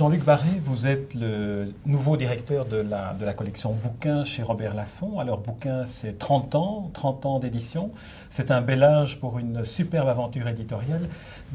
Jean-Luc 0.00 0.24
Barré, 0.24 0.48
vous 0.64 0.86
êtes 0.86 1.12
le 1.12 1.74
nouveau 1.84 2.16
directeur 2.16 2.64
de 2.64 2.78
la, 2.78 3.14
de 3.20 3.26
la 3.26 3.34
collection 3.34 3.74
Bouquins 3.74 4.24
chez 4.24 4.42
Robert 4.42 4.72
Laffont. 4.72 5.18
Alors, 5.18 5.36
Bouquins, 5.36 5.84
c'est 5.84 6.18
30 6.18 6.54
ans, 6.54 6.90
30 6.94 7.26
ans 7.26 7.38
d'édition. 7.38 7.90
C'est 8.30 8.50
un 8.50 8.62
bel 8.62 8.82
âge 8.82 9.20
pour 9.20 9.38
une 9.38 9.62
superbe 9.62 10.08
aventure 10.08 10.48
éditoriale 10.48 11.02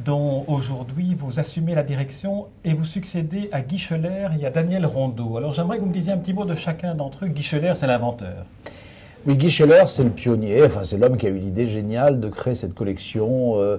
dont 0.05 0.45
aujourd'hui 0.47 1.15
vous 1.15 1.39
assumez 1.39 1.73
la 1.73 1.81
direction 1.81 2.45
et 2.63 2.75
vous 2.75 2.85
succédez 2.85 3.49
à 3.51 3.61
Guy 3.61 3.83
et 4.39 4.45
à 4.45 4.51
Daniel 4.51 4.85
Rondeau. 4.85 5.37
Alors, 5.37 5.51
j'aimerais 5.53 5.77
que 5.77 5.81
vous 5.81 5.89
me 5.89 5.93
disiez 5.93 6.13
un 6.13 6.17
petit 6.19 6.33
mot 6.33 6.45
de 6.45 6.53
chacun 6.53 6.93
d'entre 6.93 7.25
eux. 7.25 7.29
Guy 7.29 7.41
c'est 7.41 7.87
l'inventeur. 7.87 8.45
Oui, 9.25 9.37
Guy 9.37 9.49
Scheller, 9.49 9.85
c'est 9.87 10.03
le 10.03 10.11
pionnier, 10.11 10.63
enfin, 10.63 10.83
c'est 10.83 10.99
l'homme 10.99 11.17
qui 11.17 11.25
a 11.25 11.29
eu 11.29 11.39
l'idée 11.39 11.65
géniale 11.65 12.19
de 12.19 12.29
créer 12.29 12.53
cette 12.53 12.75
collection. 12.75 13.59
Euh, 13.59 13.77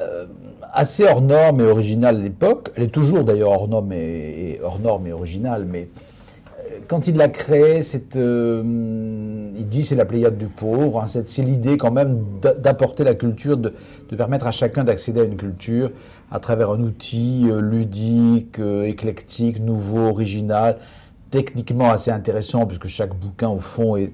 euh, 0.00 0.26
assez 0.72 1.04
hors 1.04 1.20
norme 1.20 1.60
et 1.60 1.64
originale 1.64 2.16
à 2.16 2.18
l'époque. 2.18 2.72
Elle 2.74 2.84
est 2.84 2.88
toujours 2.88 3.22
d'ailleurs 3.22 3.50
hors 3.50 3.68
norme 3.68 3.92
et, 3.92 4.58
hors 4.62 4.80
norme 4.80 5.06
et 5.06 5.12
originale, 5.12 5.66
mais 5.70 5.88
euh, 6.58 6.78
quand 6.88 7.06
il 7.06 7.16
l'a 7.16 7.28
créée, 7.28 7.80
c'est, 7.82 8.16
euh, 8.16 9.50
il 9.56 9.68
dit 9.68 9.84
c'est 9.84 9.94
la 9.94 10.04
Pléiade 10.04 10.36
du 10.36 10.48
pauvre. 10.48 11.00
Hein, 11.00 11.06
c'est, 11.06 11.42
l'idée 11.42 11.76
quand 11.76 11.92
même 11.92 12.24
d'apporter 12.58 13.04
la 13.04 13.14
culture, 13.14 13.56
de, 13.56 13.72
permettre 14.16 14.48
à 14.48 14.50
chacun 14.50 14.82
d'accéder 14.82 15.20
à 15.20 15.24
une 15.24 15.36
culture 15.36 15.92
à 16.32 16.40
travers 16.40 16.70
un 16.70 16.80
outil 16.80 17.46
ludique, 17.60 18.58
éclectique, 18.58 19.60
nouveau, 19.60 20.08
original, 20.08 20.78
techniquement 21.30 21.90
assez 21.90 22.10
intéressant, 22.10 22.66
puisque 22.66 22.88
chaque 22.88 23.14
bouquin 23.14 23.48
au 23.48 23.60
fond 23.60 23.94
est 23.94 24.10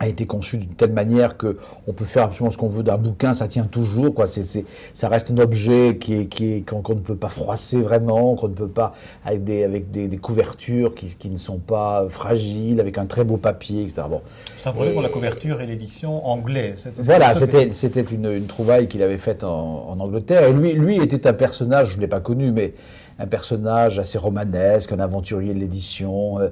a 0.00 0.08
été 0.08 0.26
conçu 0.26 0.56
d'une 0.56 0.74
telle 0.74 0.92
manière 0.92 1.36
que 1.36 1.58
on 1.86 1.92
peut 1.92 2.06
faire 2.06 2.24
absolument 2.24 2.50
ce 2.50 2.56
qu'on 2.56 2.68
veut 2.68 2.82
d'un 2.82 2.96
bouquin, 2.96 3.34
ça 3.34 3.46
tient 3.48 3.64
toujours, 3.64 4.14
quoi. 4.14 4.26
C'est, 4.26 4.64
ça 4.94 5.08
reste 5.08 5.30
un 5.30 5.36
objet 5.36 5.98
qui 5.98 6.14
est, 6.14 6.26
qui 6.26 6.54
est, 6.54 6.60
qu'on, 6.62 6.94
ne 6.94 7.00
peut 7.00 7.16
pas 7.16 7.28
froisser 7.28 7.82
vraiment, 7.82 8.34
qu'on 8.34 8.48
ne 8.48 8.54
peut 8.54 8.66
pas 8.66 8.94
avec 9.26 9.44
des, 9.44 9.62
avec 9.62 9.90
des, 9.90 10.16
couvertures 10.16 10.94
qui, 10.94 11.14
qui, 11.16 11.28
ne 11.28 11.36
sont 11.36 11.58
pas 11.58 12.06
fragiles, 12.08 12.80
avec 12.80 12.96
un 12.96 13.04
très 13.04 13.24
beau 13.24 13.36
papier, 13.36 13.82
etc. 13.82 14.02
Bon. 14.08 14.22
C'est 14.56 14.70
un 14.70 14.72
projet 14.72 14.92
pour 14.92 15.02
la 15.02 15.10
couverture 15.10 15.60
et 15.60 15.66
l'édition 15.66 16.26
anglais. 16.26 16.74
voilà, 16.96 17.34
c'était, 17.34 17.72
c'était 17.72 18.00
une, 18.00 18.24
une, 18.24 18.46
trouvaille 18.46 18.88
qu'il 18.88 19.02
avait 19.02 19.18
faite 19.18 19.44
en, 19.44 19.90
en, 19.90 20.00
Angleterre. 20.00 20.44
Et 20.44 20.52
lui, 20.54 20.72
lui 20.72 20.96
était 20.96 21.26
un 21.26 21.34
personnage, 21.34 21.90
je 21.90 21.96
ne 21.96 22.00
l'ai 22.00 22.08
pas 22.08 22.20
connu, 22.20 22.52
mais 22.52 22.72
un 23.20 23.26
personnage 23.26 23.98
assez 23.98 24.16
romanesque, 24.16 24.92
un 24.92 24.98
aventurier 24.98 25.52
de 25.52 25.58
l'édition, 25.58 26.38
euh, 26.38 26.48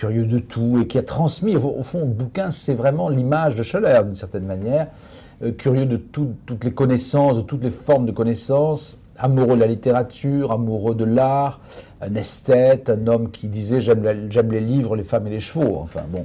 curieux 0.00 0.24
de 0.24 0.38
tout, 0.38 0.78
et 0.80 0.86
qui 0.86 0.96
a 0.96 1.02
transmis, 1.02 1.56
au, 1.56 1.82
fond, 1.82 2.00
le 2.00 2.06
bouquin, 2.06 2.50
c'est 2.50 2.72
vraiment 2.72 3.10
l'image 3.10 3.54
de 3.54 3.62
Scheller, 3.62 4.00
d'une 4.02 4.14
certaine 4.14 4.46
manière, 4.46 4.86
euh, 5.42 5.52
curieux 5.52 5.84
de 5.84 5.98
toutes 5.98 6.64
les 6.64 6.72
connaissances, 6.72 7.36
de 7.36 7.42
toutes 7.42 7.62
les 7.62 7.70
formes 7.70 8.06
de 8.06 8.12
connaissances, 8.12 8.96
amoureux 9.18 9.56
de 9.56 9.60
la 9.60 9.66
littérature, 9.66 10.52
amoureux 10.52 10.94
de 10.94 11.04
l'art, 11.04 11.60
un 12.00 12.14
esthète, 12.14 12.88
un 12.88 13.06
homme 13.08 13.30
qui 13.30 13.46
disait 13.48 13.82
j'aime, 13.82 14.02
les 14.02 14.60
livres, 14.60 14.96
les 14.96 15.04
femmes 15.04 15.26
et 15.26 15.30
les 15.30 15.40
chevaux. 15.40 15.76
Enfin 15.82 16.04
bon. 16.10 16.24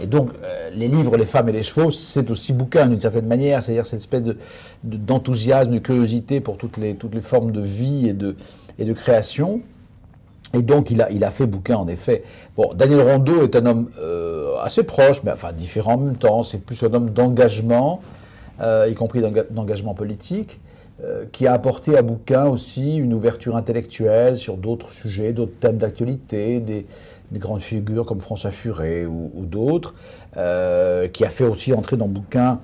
Et 0.00 0.08
donc, 0.08 0.30
euh, 0.42 0.70
les 0.74 0.88
livres, 0.88 1.16
les 1.16 1.24
femmes 1.24 1.48
et 1.50 1.52
les 1.52 1.62
chevaux, 1.62 1.92
c'est 1.92 2.28
aussi 2.32 2.52
bouquin 2.52 2.88
d'une 2.88 2.98
certaine 2.98 3.28
manière, 3.28 3.62
c'est-à-dire 3.62 3.86
cette 3.86 4.00
espèce 4.00 4.24
de, 4.24 4.36
d'enthousiasme, 4.82 5.70
de 5.70 5.78
curiosité 5.78 6.40
pour 6.40 6.56
toutes 6.56 6.78
les, 6.78 6.96
toutes 6.96 7.14
les 7.14 7.20
formes 7.20 7.52
de 7.52 7.60
vie 7.60 8.08
et 8.08 8.12
de, 8.12 8.34
et 8.80 8.84
de 8.84 8.92
création. 8.92 9.60
Et 10.54 10.62
donc, 10.62 10.90
il 10.90 11.02
a, 11.02 11.10
il 11.10 11.24
a 11.24 11.30
fait 11.30 11.46
bouquin, 11.46 11.76
en 11.76 11.88
effet. 11.88 12.22
Bon, 12.56 12.72
Daniel 12.74 13.00
Rondeau 13.00 13.42
est 13.42 13.56
un 13.56 13.66
homme 13.66 13.90
euh, 14.00 14.56
assez 14.62 14.84
proche, 14.84 15.22
mais 15.24 15.32
enfin 15.32 15.52
différent 15.52 15.94
en 15.94 15.98
même 15.98 16.16
temps. 16.16 16.44
C'est 16.44 16.58
plus 16.58 16.80
un 16.84 16.94
homme 16.94 17.10
d'engagement, 17.10 18.00
euh, 18.60 18.86
y 18.88 18.94
compris 18.94 19.20
d'engagement 19.50 19.94
politique, 19.94 20.60
euh, 21.02 21.24
qui 21.32 21.48
a 21.48 21.52
apporté 21.52 21.96
à 21.96 22.02
bouquin 22.02 22.44
aussi 22.44 22.96
une 22.96 23.14
ouverture 23.14 23.56
intellectuelle 23.56 24.36
sur 24.36 24.56
d'autres 24.56 24.92
sujets, 24.92 25.32
d'autres 25.32 25.58
thèmes 25.58 25.78
d'actualité, 25.78 26.60
des, 26.60 26.86
grandes 27.32 27.62
figures 27.62 28.06
comme 28.06 28.20
François 28.20 28.52
Furet 28.52 29.06
ou, 29.06 29.44
d'autres, 29.44 29.94
qui 30.34 31.24
a 31.24 31.28
fait 31.30 31.42
aussi 31.42 31.72
entrer 31.72 31.96
dans 31.96 32.06
bouquin, 32.06 32.60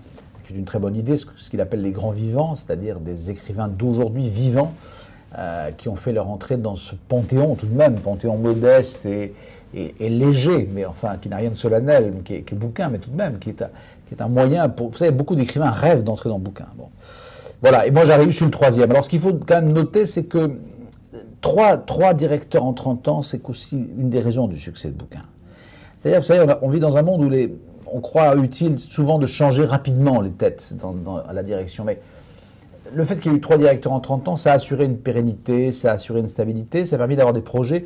qui 0.46 0.52
est 0.52 0.56
une 0.56 0.64
très 0.64 0.78
bonne 0.78 0.94
idée, 0.94 1.16
ce, 1.16 1.26
ce 1.36 1.50
qu'il 1.50 1.60
appelle 1.60 1.82
les 1.82 1.90
grands 1.90 2.12
vivants, 2.12 2.54
c'est-à-dire 2.54 3.00
des 3.00 3.32
écrivains 3.32 3.66
d'aujourd'hui 3.66 4.28
vivants. 4.28 4.74
Euh, 5.38 5.70
qui 5.70 5.88
ont 5.88 5.94
fait 5.94 6.12
leur 6.12 6.28
entrée 6.28 6.56
dans 6.56 6.74
ce 6.74 6.96
panthéon 7.06 7.54
tout 7.54 7.68
de 7.68 7.76
même, 7.76 8.00
panthéon 8.00 8.36
modeste 8.36 9.06
et, 9.06 9.32
léger, 10.00 10.68
mais 10.74 10.84
enfin 10.84 11.18
qui 11.22 11.28
n'a 11.28 11.36
rien 11.36 11.50
de 11.50 11.54
solennel, 11.54 12.12
qui 12.24 12.34
est, 12.34 12.54
bouquin, 12.54 12.88
mais 12.88 12.98
tout 12.98 13.10
de 13.10 13.16
même, 13.16 13.38
qui 13.38 13.50
est, 13.50 13.62
un, 14.20 14.26
moyen 14.26 14.68
pour... 14.68 14.90
Vous 14.90 14.96
savez, 14.96 15.12
beaucoup 15.12 15.36
d'écrivains 15.36 15.70
rêvent 15.70 16.02
d'entrer 16.02 16.30
dans 16.30 16.38
le 16.38 16.42
bouquin. 16.42 16.66
Bon. 16.76 16.88
Voilà, 17.62 17.86
et 17.86 17.92
moi 17.92 18.06
j'arrive, 18.06 18.30
je 18.30 18.34
suis 18.34 18.44
le 18.44 18.50
troisième. 18.50 18.90
Alors 18.90 19.04
ce 19.04 19.08
qu'il 19.08 19.20
faut 19.20 19.32
quand 19.34 19.62
même 19.62 19.72
noter, 19.72 20.04
c'est 20.04 20.24
que 20.24 20.58
trois, 21.40 22.12
directeurs 22.12 22.64
en 22.64 22.72
30 22.72 23.06
ans, 23.06 23.22
c'est 23.22 23.48
aussi 23.48 23.76
une 23.76 24.10
des 24.10 24.20
raisons 24.20 24.48
du 24.48 24.58
succès 24.58 24.88
de 24.88 24.94
bouquin. 24.94 25.22
C'est-à-dire, 25.98 26.22
vous 26.22 26.26
savez, 26.26 26.54
on, 26.60 26.70
vit 26.70 26.80
dans 26.80 26.96
un 26.96 27.02
monde 27.02 27.22
où 27.22 27.30
on 27.86 28.00
croit 28.00 28.34
utile 28.34 28.80
souvent 28.80 29.20
de 29.20 29.26
changer 29.26 29.64
rapidement 29.64 30.22
les 30.22 30.32
têtes 30.32 30.74
dans, 30.82 31.18
à 31.18 31.32
la 31.32 31.44
direction, 31.44 31.84
mais 31.84 32.00
le 32.94 33.04
fait 33.04 33.16
qu'il 33.16 33.30
y 33.30 33.34
ait 33.34 33.38
eu 33.38 33.40
trois 33.40 33.56
directeurs 33.56 33.92
en 33.92 34.00
30 34.00 34.28
ans, 34.28 34.36
ça 34.36 34.52
a 34.52 34.54
assuré 34.54 34.84
une 34.84 34.98
pérennité, 34.98 35.72
ça 35.72 35.90
a 35.90 35.94
assuré 35.94 36.20
une 36.20 36.28
stabilité, 36.28 36.84
ça 36.84 36.96
a 36.96 36.98
permis 36.98 37.16
d'avoir 37.16 37.32
des 37.32 37.40
projets. 37.40 37.84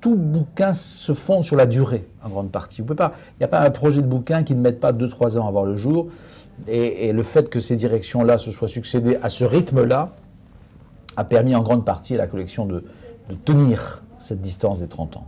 Tout 0.00 0.16
bouquin 0.16 0.72
se 0.72 1.14
fonde 1.14 1.44
sur 1.44 1.56
la 1.56 1.66
durée, 1.66 2.06
en 2.22 2.28
grande 2.28 2.50
partie. 2.50 2.82
il 2.82 2.94
n'y 3.40 3.44
a 3.44 3.48
pas 3.48 3.60
un 3.60 3.70
projet 3.70 4.02
de 4.02 4.06
bouquin 4.06 4.42
qui 4.42 4.54
ne 4.54 4.60
mette 4.60 4.80
pas 4.80 4.92
2-3 4.92 5.38
ans 5.38 5.48
à 5.48 5.50
voir 5.50 5.64
le 5.64 5.76
jour. 5.76 6.08
Et, 6.68 7.12
le 7.12 7.22
fait 7.24 7.48
que 7.48 7.58
ces 7.58 7.74
directions-là 7.74 8.38
se 8.38 8.50
soient 8.50 8.68
succédées 8.68 9.18
à 9.22 9.28
ce 9.28 9.44
rythme-là 9.44 10.10
a 11.16 11.24
permis 11.24 11.54
en 11.56 11.62
grande 11.62 11.84
partie 11.84 12.14
à 12.14 12.18
la 12.18 12.26
collection 12.26 12.66
de 12.66 12.84
tenir 13.44 14.02
cette 14.18 14.40
distance 14.40 14.80
des 14.80 14.88
30 14.88 15.16
ans. 15.16 15.26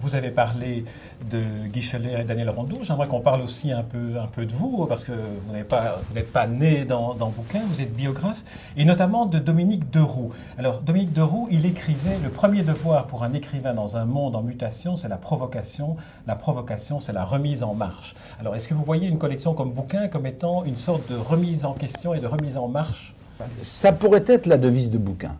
Vous 0.00 0.16
avez 0.16 0.30
parlé 0.30 0.84
de 1.30 1.42
Guy 1.68 1.88
et 2.18 2.24
Daniel 2.24 2.50
Rondeau. 2.50 2.78
J'aimerais 2.82 3.08
qu'on 3.08 3.20
parle 3.20 3.42
aussi 3.42 3.72
un 3.72 3.82
peu, 3.82 4.18
un 4.20 4.26
peu 4.26 4.46
de 4.46 4.52
vous, 4.52 4.86
parce 4.86 5.04
que 5.04 5.12
vous 5.12 5.52
n'êtes 5.52 5.68
pas, 5.68 6.00
pas 6.32 6.46
né 6.46 6.84
dans, 6.84 7.14
dans 7.14 7.28
bouquin, 7.28 7.60
vous 7.66 7.80
êtes 7.80 7.94
biographe, 7.94 8.42
et 8.76 8.84
notamment 8.84 9.26
de 9.26 9.38
Dominique 9.38 9.90
Deroux. 9.90 10.32
Alors, 10.58 10.80
Dominique 10.80 11.12
Deroux, 11.12 11.48
il 11.50 11.66
écrivait 11.66 12.18
Le 12.22 12.30
premier 12.30 12.62
devoir 12.62 13.06
pour 13.06 13.22
un 13.24 13.32
écrivain 13.32 13.74
dans 13.74 13.96
un 13.96 14.04
monde 14.04 14.36
en 14.36 14.42
mutation, 14.42 14.96
c'est 14.96 15.08
la 15.08 15.16
provocation. 15.16 15.96
La 16.26 16.36
provocation, 16.36 17.00
c'est 17.00 17.12
la 17.12 17.24
remise 17.24 17.62
en 17.62 17.74
marche. 17.74 18.14
Alors, 18.40 18.56
est-ce 18.56 18.68
que 18.68 18.74
vous 18.74 18.84
voyez 18.84 19.08
une 19.08 19.18
collection 19.18 19.54
comme 19.54 19.72
bouquin 19.72 20.08
comme 20.08 20.26
étant 20.26 20.64
une 20.64 20.76
sorte 20.76 21.10
de 21.10 21.16
remise 21.16 21.64
en 21.64 21.74
question 21.74 22.14
et 22.14 22.20
de 22.20 22.26
remise 22.26 22.56
en 22.56 22.68
marche? 22.68 23.14
Ça 23.60 23.92
pourrait 23.92 24.24
être 24.26 24.46
la 24.46 24.58
devise 24.58 24.90
de 24.90 24.98
bouquin. 24.98 25.36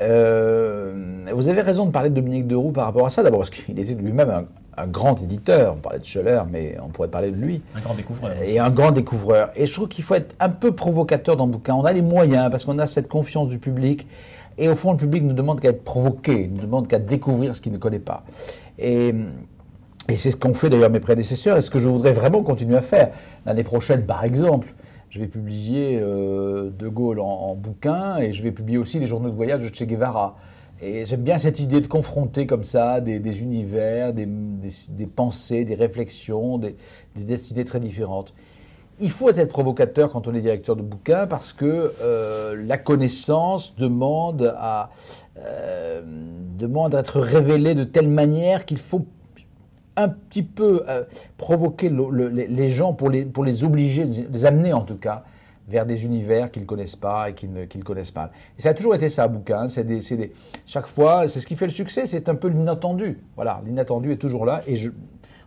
Euh, 0.00 0.92
vous 1.32 1.48
avez 1.48 1.60
raison 1.60 1.86
de 1.86 1.90
parler 1.90 2.10
de 2.10 2.14
Dominique 2.14 2.46
Deroux 2.46 2.72
par 2.72 2.86
rapport 2.86 3.06
à 3.06 3.10
ça, 3.10 3.22
d'abord 3.22 3.40
parce 3.40 3.50
qu'il 3.50 3.78
était 3.78 3.94
lui-même 3.94 4.46
un, 4.76 4.86
grand 4.86 5.20
éditeur. 5.22 5.74
On 5.76 5.80
parlait 5.80 5.98
de 5.98 6.04
Scheller, 6.04 6.42
mais 6.50 6.76
on 6.82 6.88
pourrait 6.88 7.08
parler 7.08 7.30
de 7.30 7.36
lui. 7.36 7.60
Un 7.76 7.80
grand 7.80 7.94
découvreur. 7.94 8.32
Et 8.42 8.58
un 8.58 8.70
grand 8.70 8.92
découvreur. 8.92 9.50
Et 9.54 9.66
je 9.66 9.72
trouve 9.74 9.88
qu'il 9.88 10.04
faut 10.04 10.14
être 10.14 10.34
un 10.40 10.48
peu 10.48 10.72
provocateur 10.72 11.36
dans 11.36 11.44
le 11.44 11.52
bouquin. 11.52 11.74
On 11.74 11.84
a 11.84 11.92
les 11.92 12.02
moyens, 12.02 12.50
parce 12.50 12.64
qu'on 12.64 12.78
a 12.78 12.86
cette 12.86 13.08
confiance 13.08 13.48
du 13.48 13.58
public. 13.58 14.06
Et 14.56 14.68
au 14.68 14.76
fond, 14.76 14.92
le 14.92 14.98
public 14.98 15.22
ne 15.22 15.34
demande 15.34 15.60
qu'à 15.60 15.68
être 15.68 15.84
provoqué, 15.84 16.48
ne 16.48 16.62
demande 16.62 16.88
qu'à 16.88 16.98
découvrir 16.98 17.54
ce 17.54 17.60
qu'il 17.60 17.72
ne 17.72 17.78
connaît 17.78 17.98
pas. 17.98 18.24
Et, 18.78 19.14
et 20.08 20.16
c'est 20.16 20.30
ce 20.30 20.36
qu'ont 20.36 20.54
fait 20.54 20.70
d'ailleurs 20.70 20.90
mes 20.90 21.00
prédécesseurs, 21.00 21.58
et 21.58 21.60
ce 21.60 21.70
que 21.70 21.78
je 21.78 21.88
voudrais 21.88 22.12
vraiment 22.12 22.42
continuer 22.42 22.76
à 22.76 22.82
faire. 22.82 23.10
L'année 23.44 23.64
prochaine, 23.64 24.06
par 24.06 24.24
exemple, 24.24 24.68
je 25.10 25.18
vais 25.18 25.26
publier 25.26 25.98
euh, 26.00 26.70
De 26.70 26.88
Gaulle 26.88 27.20
en, 27.20 27.54
bouquin 27.56 28.18
et 28.18 28.32
je 28.32 28.42
vais 28.42 28.52
publier 28.52 28.78
aussi 28.78 28.98
les 29.00 29.06
journaux 29.06 29.28
de 29.28 29.34
voyage 29.34 29.60
de 29.60 29.74
Che 29.74 29.82
Guevara. 29.82 30.36
Et 30.80 31.04
j'aime 31.04 31.22
bien 31.22 31.36
cette 31.36 31.60
idée 31.60 31.80
de 31.80 31.88
confronter 31.88 32.46
comme 32.46 32.64
ça 32.64 33.00
des, 33.00 33.42
univers, 33.42 34.14
des, 34.14 34.26
pensées, 35.14 35.64
des 35.64 35.74
réflexions, 35.74 36.56
des, 36.56 36.76
destinées 37.16 37.64
très 37.64 37.80
différentes. 37.80 38.32
Il 38.98 39.10
faut 39.10 39.28
être 39.28 39.48
provocateur 39.48 40.10
quand 40.10 40.28
on 40.28 40.34
est 40.34 40.40
directeur 40.40 40.76
de 40.76 40.82
bouquin 40.82 41.26
parce 41.26 41.52
que 41.52 41.92
euh, 42.00 42.62
la 42.66 42.78
connaissance 42.78 43.74
demande 43.76 44.54
à, 44.56 44.90
euh, 45.38 46.02
demande 46.58 46.94
à 46.94 47.00
être 47.00 47.20
révélée 47.20 47.74
de 47.74 47.84
telle 47.84 48.08
manière 48.08 48.64
qu'il 48.64 48.78
faut 48.78 49.06
un 50.02 50.08
petit 50.08 50.42
peu 50.42 50.84
euh, 50.88 51.04
provoquer 51.36 51.90
les 51.90 52.68
gens 52.68 52.92
pour 52.92 53.10
les, 53.10 53.24
pour 53.24 53.44
les 53.44 53.64
obliger, 53.64 54.04
les 54.04 54.46
amener 54.46 54.72
en 54.72 54.82
tout 54.82 54.96
cas, 54.96 55.24
vers 55.68 55.86
des 55.86 56.04
univers 56.04 56.50
qu'ils 56.50 56.62
ne 56.62 56.66
connaissent 56.66 56.96
pas 56.96 57.30
et 57.30 57.34
qu'ils 57.34 57.52
ne 57.52 57.82
connaissent 57.82 58.10
pas. 58.10 58.30
Et 58.58 58.62
ça 58.62 58.70
a 58.70 58.74
toujours 58.74 58.94
été 58.94 59.08
ça, 59.08 59.28
bouquin. 59.28 59.68
C'est 59.68 59.84
des, 59.84 60.00
chaque 60.66 60.86
fois, 60.86 61.28
c'est 61.28 61.40
ce 61.40 61.46
qui 61.46 61.56
fait 61.56 61.66
le 61.66 61.72
succès, 61.72 62.06
c'est 62.06 62.28
un 62.28 62.34
peu 62.34 62.48
l'inattendu. 62.48 63.20
Voilà, 63.36 63.62
l'inattendu 63.64 64.12
est 64.12 64.16
toujours 64.16 64.44
là. 64.44 64.62
Et 64.66 64.76
je, 64.76 64.90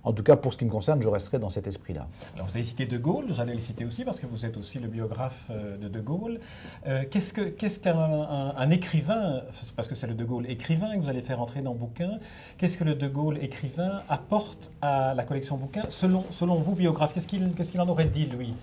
en 0.04 0.12
tout 0.12 0.24
cas, 0.24 0.36
pour 0.36 0.54
ce 0.54 0.58
qui 0.58 0.66
me 0.66 0.70
concerne, 0.70 1.02
je 1.02 1.08
resterai 1.08 1.40
dans 1.40 1.50
cet 1.50 1.68
esprit-là. 1.68 2.08
Alors, 2.36 2.48
vous 2.48 2.56
avez 2.56 2.66
cité 2.66 2.86
De 2.86 2.98
Gaulle, 2.98 3.28
j'allais 3.30 3.54
le 3.54 3.62
citer 3.62 3.86
aussi 3.86 4.04
parce 4.04 4.20
que 4.20 4.26
vous 4.26 4.46
êtes 4.46 4.58
aussi 4.58 4.80
le 4.80 4.88
biographe 4.88 5.46
euh, 5.50 5.78
de 5.78 5.88
De 5.88 6.02
Gaulle. 6.02 6.40
Euh, 6.88 7.04
qu'est-ce, 7.10 7.34
qu'un 7.80 7.96
un, 7.96 8.70
écrivain, 8.70 9.42
parce 9.76 9.88
que 9.88 9.96
c'est 9.96 10.08
le 10.08 10.14
De 10.14 10.26
Gaulle 10.26 10.50
écrivain 10.50 10.96
que 10.96 11.02
vous 11.02 11.10
allez 11.10 11.22
faire 11.22 11.40
entrer 11.42 11.62
dans 11.62 11.74
le 11.74 11.80
bouquin, 11.80 12.20
qu'est-ce 12.58 12.78
que 12.78 12.84
le 12.84 12.96
De 12.96 13.08
Gaulle 13.08 13.38
écrivain 13.42 14.04
apporte 14.10 14.72
à 14.82 15.14
la 15.14 15.24
collection 15.24 15.58
bouquin 15.58 15.84
selon, 15.88 16.26
selon 16.32 16.56
vous, 16.56 16.76
biographe? 16.76 17.14
Qu'est-ce 17.14 17.28
qu'il, 17.28 17.54
qu'est-ce 17.54 17.72
qu'il 17.72 17.82
en 17.82 17.88
aurait 17.88 18.06
dit, 18.06 18.26
lui? 18.26 18.54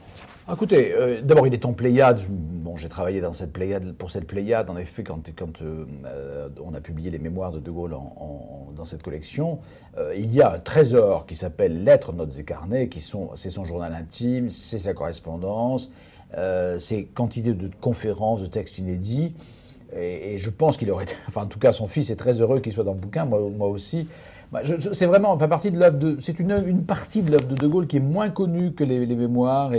Écoutez, 0.53 0.93
euh, 0.95 1.21
d'abord, 1.23 1.47
il 1.47 1.55
est 1.55 1.65
en 1.65 1.73
Pléiade. 1.73 2.23
Bon, 2.29 2.77
j'ai 2.77 2.89
travaillé 2.89 3.21
dans 3.21 3.33
cette 3.33 3.53
Pléiade, 3.53 3.93
pour 3.93 4.11
cette 4.11 4.27
Pléiade, 4.27 4.69
en 4.69 4.77
effet, 4.77 5.05
quand, 5.05 5.31
quand 5.37 5.63
euh, 5.63 5.87
euh, 6.07 6.49
on 6.65 6.75
a 6.75 6.81
publié 6.81 7.11
les 7.11 7.19
mémoires 7.21 7.53
de 7.53 7.61
De 7.61 7.71
Gaulle 7.71 7.95
dans 8.77 8.85
cette 8.85 9.03
collection. 9.03 9.61
il 10.17 10.33
y 10.35 10.41
a 10.41 10.55
un 10.55 10.59
trésor 10.59 11.27
qui 11.27 11.35
s'appelle 11.35 11.85
Lettres, 11.85 12.13
notes 12.13 12.37
et 12.39 12.45
carnets, 12.45 12.89
qui 12.89 13.01
sont, 13.01 13.31
c'est 13.35 13.51
son 13.51 13.65
journal 13.65 13.95
intime, 13.95 14.49
c'est 14.49 14.79
sa 14.79 14.95
correspondance, 14.95 15.93
c'est 16.79 17.05
quantité 17.15 17.53
de 17.53 17.71
conférences, 17.81 18.41
de 18.41 18.47
textes 18.47 18.79
inédits. 18.79 19.35
Et, 19.97 20.39
je 20.39 20.51
pense 20.51 20.77
qu'il 20.77 20.91
aurait, 20.91 21.07
enfin, 21.29 21.43
en 21.43 21.47
tout 21.47 21.59
cas, 21.59 21.73
son 21.73 21.87
fils 21.87 22.11
est 22.11 22.17
très 22.17 22.41
heureux 22.41 22.61
qu'il 22.61 22.73
soit 22.73 22.85
dans 22.85 22.95
le 22.95 23.01
bouquin, 23.01 23.25
moi, 23.25 23.41
moi 23.57 23.69
aussi. 23.69 24.09
Bah, 24.53 24.63
c'est 24.93 25.07
vraiment, 25.07 25.31
enfin, 25.31 25.47
partie 25.47 25.71
de 25.71 25.79
l'œuvre 25.79 25.99
de, 25.99 26.17
c'est 26.19 26.41
une, 26.41 26.51
une, 26.67 26.83
partie 26.83 27.23
de 27.23 27.31
l'œuvre 27.31 27.47
de 27.47 27.55
De 27.55 27.67
Gaulle 27.69 27.87
qui 27.87 27.99
est 27.99 28.01
moins 28.01 28.31
connue 28.31 28.73
que 28.73 28.83
les, 28.83 29.07
mémoires 29.07 29.73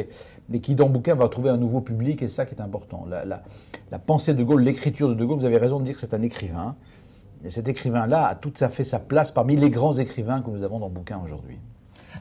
mais 0.50 0.60
qui 0.60 0.76
dans 0.76 0.88
le 0.88 0.94
bouquin 0.94 1.16
va 1.16 1.28
trouver 1.30 1.50
un 1.50 1.58
nouveau 1.58 1.82
public, 1.82 2.22
et 2.22 2.28
c'est 2.28 2.36
ça 2.36 2.46
qui 2.46 2.56
est 2.56 2.62
important. 2.62 3.06
La, 3.10 4.00
pensée 4.00 4.34
de 4.34 4.44
Gaulle, 4.44 4.64
l'écriture 4.64 5.10
de 5.10 5.14
De 5.14 5.26
Gaulle, 5.26 5.40
vous 5.40 5.46
avez 5.46 5.58
raison 5.58 5.80
de 5.80 5.86
dire 5.86 5.96
que 5.96 6.02
c'est 6.02 6.14
un 6.14 6.22
écrivain, 6.22 6.76
et 7.44 7.50
cet 7.50 7.68
écrivain-là 7.68 8.28
a 8.28 8.36
tout 8.36 8.54
à 8.60 8.70
fait 8.70 8.84
sa 8.84 9.00
place 9.00 9.32
parmi 9.32 9.56
les 9.56 9.70
grands 9.70 9.98
écrivains 9.98 10.42
que 10.42 10.50
nous 10.50 10.64
avons 10.64 10.80
dans 10.80 10.88
le 10.88 10.94
bouquin 10.94 11.20
aujourd'hui. 11.24 11.58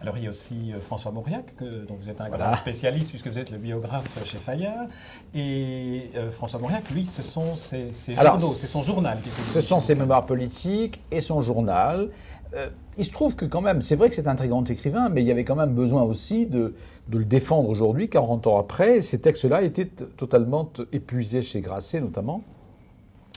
Alors 0.03 0.17
il 0.17 0.25
y 0.25 0.27
a 0.27 0.31
aussi 0.31 0.73
euh, 0.73 0.81
François 0.81 1.11
Mauriac, 1.11 1.57
que, 1.57 1.85
dont 1.87 1.97
vous 2.01 2.09
êtes 2.09 2.21
un 2.21 2.31
grand 2.31 2.55
spécialiste 2.55 3.11
puisque 3.11 3.27
vous 3.27 3.39
êtes 3.39 3.51
le 3.51 3.59
biographe 3.59 4.05
chez 4.25 4.39
Fayard. 4.39 4.87
Et 5.35 6.11
euh, 6.17 6.31
François 6.31 6.59
Mauriac, 6.59 6.91
lui, 6.91 7.05
ce 7.05 7.23
sont 7.23 7.55
ses, 7.57 7.91
journaux, 8.15 8.53
c'est 8.55 8.67
son 8.67 8.83
journal. 8.83 9.19
ce 9.23 9.61
sont 9.61 9.81
ses 9.81 9.95
mémoires 9.95 10.25
politiques 10.25 11.03
et 11.11 11.21
son 11.21 11.41
journal. 11.41 12.09
Euh, 12.55 12.69
il 12.99 13.05
se 13.05 13.13
trouve 13.13 13.37
que 13.37 13.45
quand 13.45 13.61
même, 13.61 13.81
c'est 13.81 13.97
vrai 13.97 14.09
que 14.09 14.15
c'est 14.15 14.27
un 14.27 14.35
très 14.35 14.49
grand 14.49 14.69
écrivain, 14.69 15.09
mais 15.09 15.23
il 15.23 15.29
y 15.29 15.31
avait 15.31 15.45
quand 15.45 15.57
même 15.57 15.75
besoin 15.75 16.03
aussi 16.03 16.47
de, 16.47 16.75
le 17.11 17.25
défendre 17.25 17.69
aujourd'hui, 17.69 18.09
40 18.09 18.47
ans 18.47 18.59
après. 18.59 19.03
Ces 19.03 19.21
textes-là 19.21 19.63
étaient 19.63 19.87
totalement 19.87 20.71
épuisés 20.93 21.43
chez 21.43 21.61
Grasset 21.61 22.01
notamment, 22.01 22.43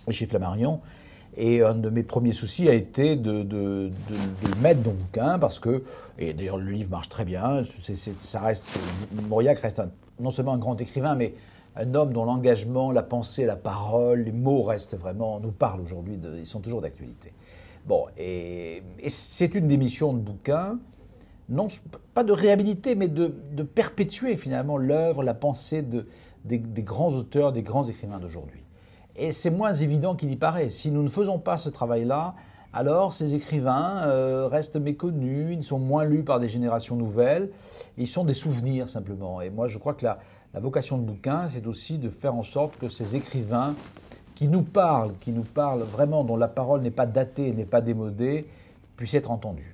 et 0.07 0.13
chez 0.13 0.25
Flammarion. 0.25 0.79
Et 1.35 1.63
un 1.63 1.73
de 1.73 1.89
mes 1.89 2.03
premiers 2.03 2.33
soucis 2.33 2.69
a 2.69 2.73
été 2.73 3.15
de, 3.15 3.45
le 3.51 3.91
mettre 4.61 4.81
dans 4.81 4.91
le 4.91 4.97
bouquin, 4.97 5.39
parce 5.39 5.59
que, 5.59 5.83
et 6.19 6.33
d'ailleurs 6.33 6.57
le 6.57 6.71
livre 6.71 6.91
marche 6.91 7.09
très 7.09 7.25
bien, 7.25 7.63
ça 8.19 8.41
reste, 8.41 8.77
Mauriac 9.29 9.59
reste 9.59 9.81
non 10.19 10.29
seulement 10.29 10.53
un 10.53 10.59
grand 10.59 10.79
écrivain, 10.79 11.15
mais 11.15 11.33
un 11.75 11.95
homme 11.95 12.13
dont 12.13 12.25
l'engagement, 12.25 12.91
la 12.91 13.01
pensée, 13.01 13.45
la 13.45 13.55
parole, 13.55 14.21
les 14.21 14.31
mots 14.31 14.61
restent 14.61 14.95
vraiment, 14.95 15.39
nous 15.39 15.51
parlent 15.51 15.81
aujourd'hui, 15.81 16.19
ils 16.37 16.45
sont 16.45 16.59
toujours 16.59 16.81
d'actualité. 16.81 17.33
Bon, 17.85 18.05
et, 18.17 18.81
c'est 19.09 19.55
une 19.55 19.67
des 19.67 19.77
missions 19.77 20.13
de 20.13 20.19
bouquin, 20.19 20.79
non 21.49 21.67
pas 22.13 22.23
de 22.23 22.31
réhabiliter, 22.31 22.95
mais 22.95 23.07
de, 23.07 23.27
perpétuer 23.63 24.37
finalement 24.37 24.77
l'œuvre, 24.77 25.23
la 25.23 25.33
pensée 25.33 25.81
de, 25.81 26.07
des, 26.45 26.59
grands 26.59 27.13
auteurs, 27.13 27.51
des 27.51 27.63
grands 27.63 27.85
écrivains 27.85 28.19
d'aujourd'hui. 28.19 28.63
Et 29.15 29.31
c'est 29.31 29.51
moins 29.51 29.73
évident 29.73 30.15
qu'il 30.15 30.31
y 30.31 30.35
paraît. 30.35 30.69
Si 30.69 30.91
nous 30.91 31.03
ne 31.03 31.09
faisons 31.09 31.39
pas 31.39 31.57
ce 31.57 31.69
travail-là, 31.69 32.35
alors 32.71 33.13
ces 33.13 33.35
écrivains 33.35 34.03
euh, 34.05 34.47
restent 34.47 34.77
méconnus, 34.77 35.55
ils 35.55 35.63
sont 35.63 35.77
moins 35.77 36.05
lus 36.05 36.23
par 36.23 36.39
des 36.39 36.49
générations 36.49 36.95
nouvelles, 36.95 37.51
ils 37.97 38.07
sont 38.07 38.23
des 38.23 38.33
souvenirs 38.33 38.89
simplement. 38.89 39.41
Et 39.41 39.51
moi 39.51 39.67
je 39.67 39.77
crois 39.77 39.93
que 39.93 40.05
la, 40.05 40.19
la 40.53 40.59
vocation 40.59 40.97
de 40.97 41.03
bouquin, 41.03 41.47
c'est 41.49 41.67
aussi 41.67 41.99
de 41.99 42.09
faire 42.09 42.33
en 42.33 42.43
sorte 42.43 42.77
que 42.77 42.87
ces 42.87 43.15
écrivains 43.15 43.75
qui 44.35 44.47
nous 44.47 44.63
parle, 44.63 45.13
qui 45.19 45.31
nous 45.31 45.43
parle 45.43 45.83
vraiment, 45.83 46.23
dont 46.23 46.37
la 46.37 46.47
parole 46.47 46.81
n'est 46.81 46.91
pas 46.91 47.05
datée, 47.05 47.51
n'est 47.51 47.65
pas 47.65 47.81
démodée, 47.81 48.45
puisse 48.97 49.13
être 49.13 49.31
entendue. 49.31 49.72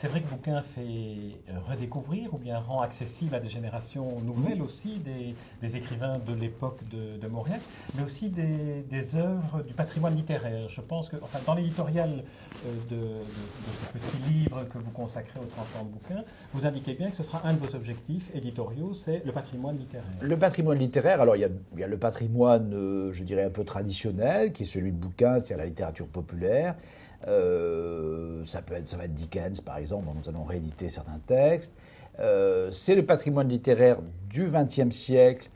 C'est 0.00 0.06
vrai 0.06 0.20
que 0.20 0.28
bouquin 0.28 0.62
fait 0.62 0.80
euh, 0.80 1.58
redécouvrir 1.68 2.32
ou 2.32 2.38
bien 2.38 2.60
rend 2.60 2.82
accessible 2.82 3.34
à 3.34 3.40
des 3.40 3.48
générations 3.48 4.20
nouvelles 4.20 4.62
aussi 4.62 5.00
des, 5.00 5.76
écrivains 5.76 6.20
de 6.24 6.34
l'époque 6.34 6.78
de, 6.88 7.20
de, 7.20 7.26
Mauriac, 7.26 7.60
mais 7.96 8.04
aussi 8.04 8.28
des, 8.28 8.84
des, 8.88 9.16
œuvres 9.16 9.64
du 9.66 9.74
patrimoine 9.74 10.14
littéraire. 10.14 10.68
Je 10.68 10.80
pense 10.82 11.08
que, 11.08 11.16
enfin, 11.20 11.40
dans 11.44 11.54
l'éditorial 11.54 12.22
euh, 12.64 12.74
de, 12.88 12.94
de, 12.94 13.72
ce 13.82 13.98
petit 13.98 14.32
livre 14.32 14.64
que 14.72 14.78
vous 14.78 14.92
consacrez 14.92 15.40
au 15.40 15.46
30 15.46 15.66
ans 15.80 15.84
de 15.86 15.90
bouquin, 15.90 16.24
vous 16.54 16.64
indiquez 16.64 16.94
bien 16.94 17.10
que 17.10 17.16
ce 17.16 17.24
sera 17.24 17.44
un 17.44 17.54
de 17.54 17.58
vos 17.58 17.74
objectifs 17.74 18.30
éditoriaux, 18.36 18.94
c'est 18.94 19.24
le 19.24 19.32
patrimoine 19.32 19.78
littéraire. 19.78 20.06
Le 20.20 20.38
patrimoine 20.38 20.78
littéraire, 20.78 21.20
alors 21.20 21.34
il 21.34 21.40
y 21.40 21.44
a, 21.44 21.48
il 21.74 21.80
y 21.80 21.82
a 21.82 21.88
le 21.88 21.98
patrimoine, 21.98 22.72
euh, 22.72 23.12
je 23.12 23.24
dirais, 23.24 23.42
un 23.42 23.50
peu 23.50 23.64
traditionnel, 23.64 24.52
qui 24.52 24.62
est 24.62 24.66
celui 24.66 24.92
de 24.92 24.96
bouquin, 24.96 25.40
c'est-à-dire 25.40 25.56
la 25.56 25.66
littérature 25.66 26.06
populaire. 26.06 26.76
Euh, 27.26 28.44
ça, 28.44 28.62
peut 28.62 28.74
être, 28.74 28.88
ça 28.88 28.96
va 28.96 29.04
être 29.04 29.14
Dickens, 29.14 29.60
par 29.60 29.78
exemple, 29.78 30.06
dont 30.06 30.14
nous 30.14 30.28
allons 30.28 30.44
rééditer 30.44 30.88
certains 30.88 31.18
textes. 31.26 31.74
Euh, 32.20 32.70
c'est 32.70 32.94
le 32.94 33.04
patrimoine 33.04 33.48
littéraire 33.48 33.98
du 34.28 34.48
XXe 34.48 34.94
siècle, 34.94 35.50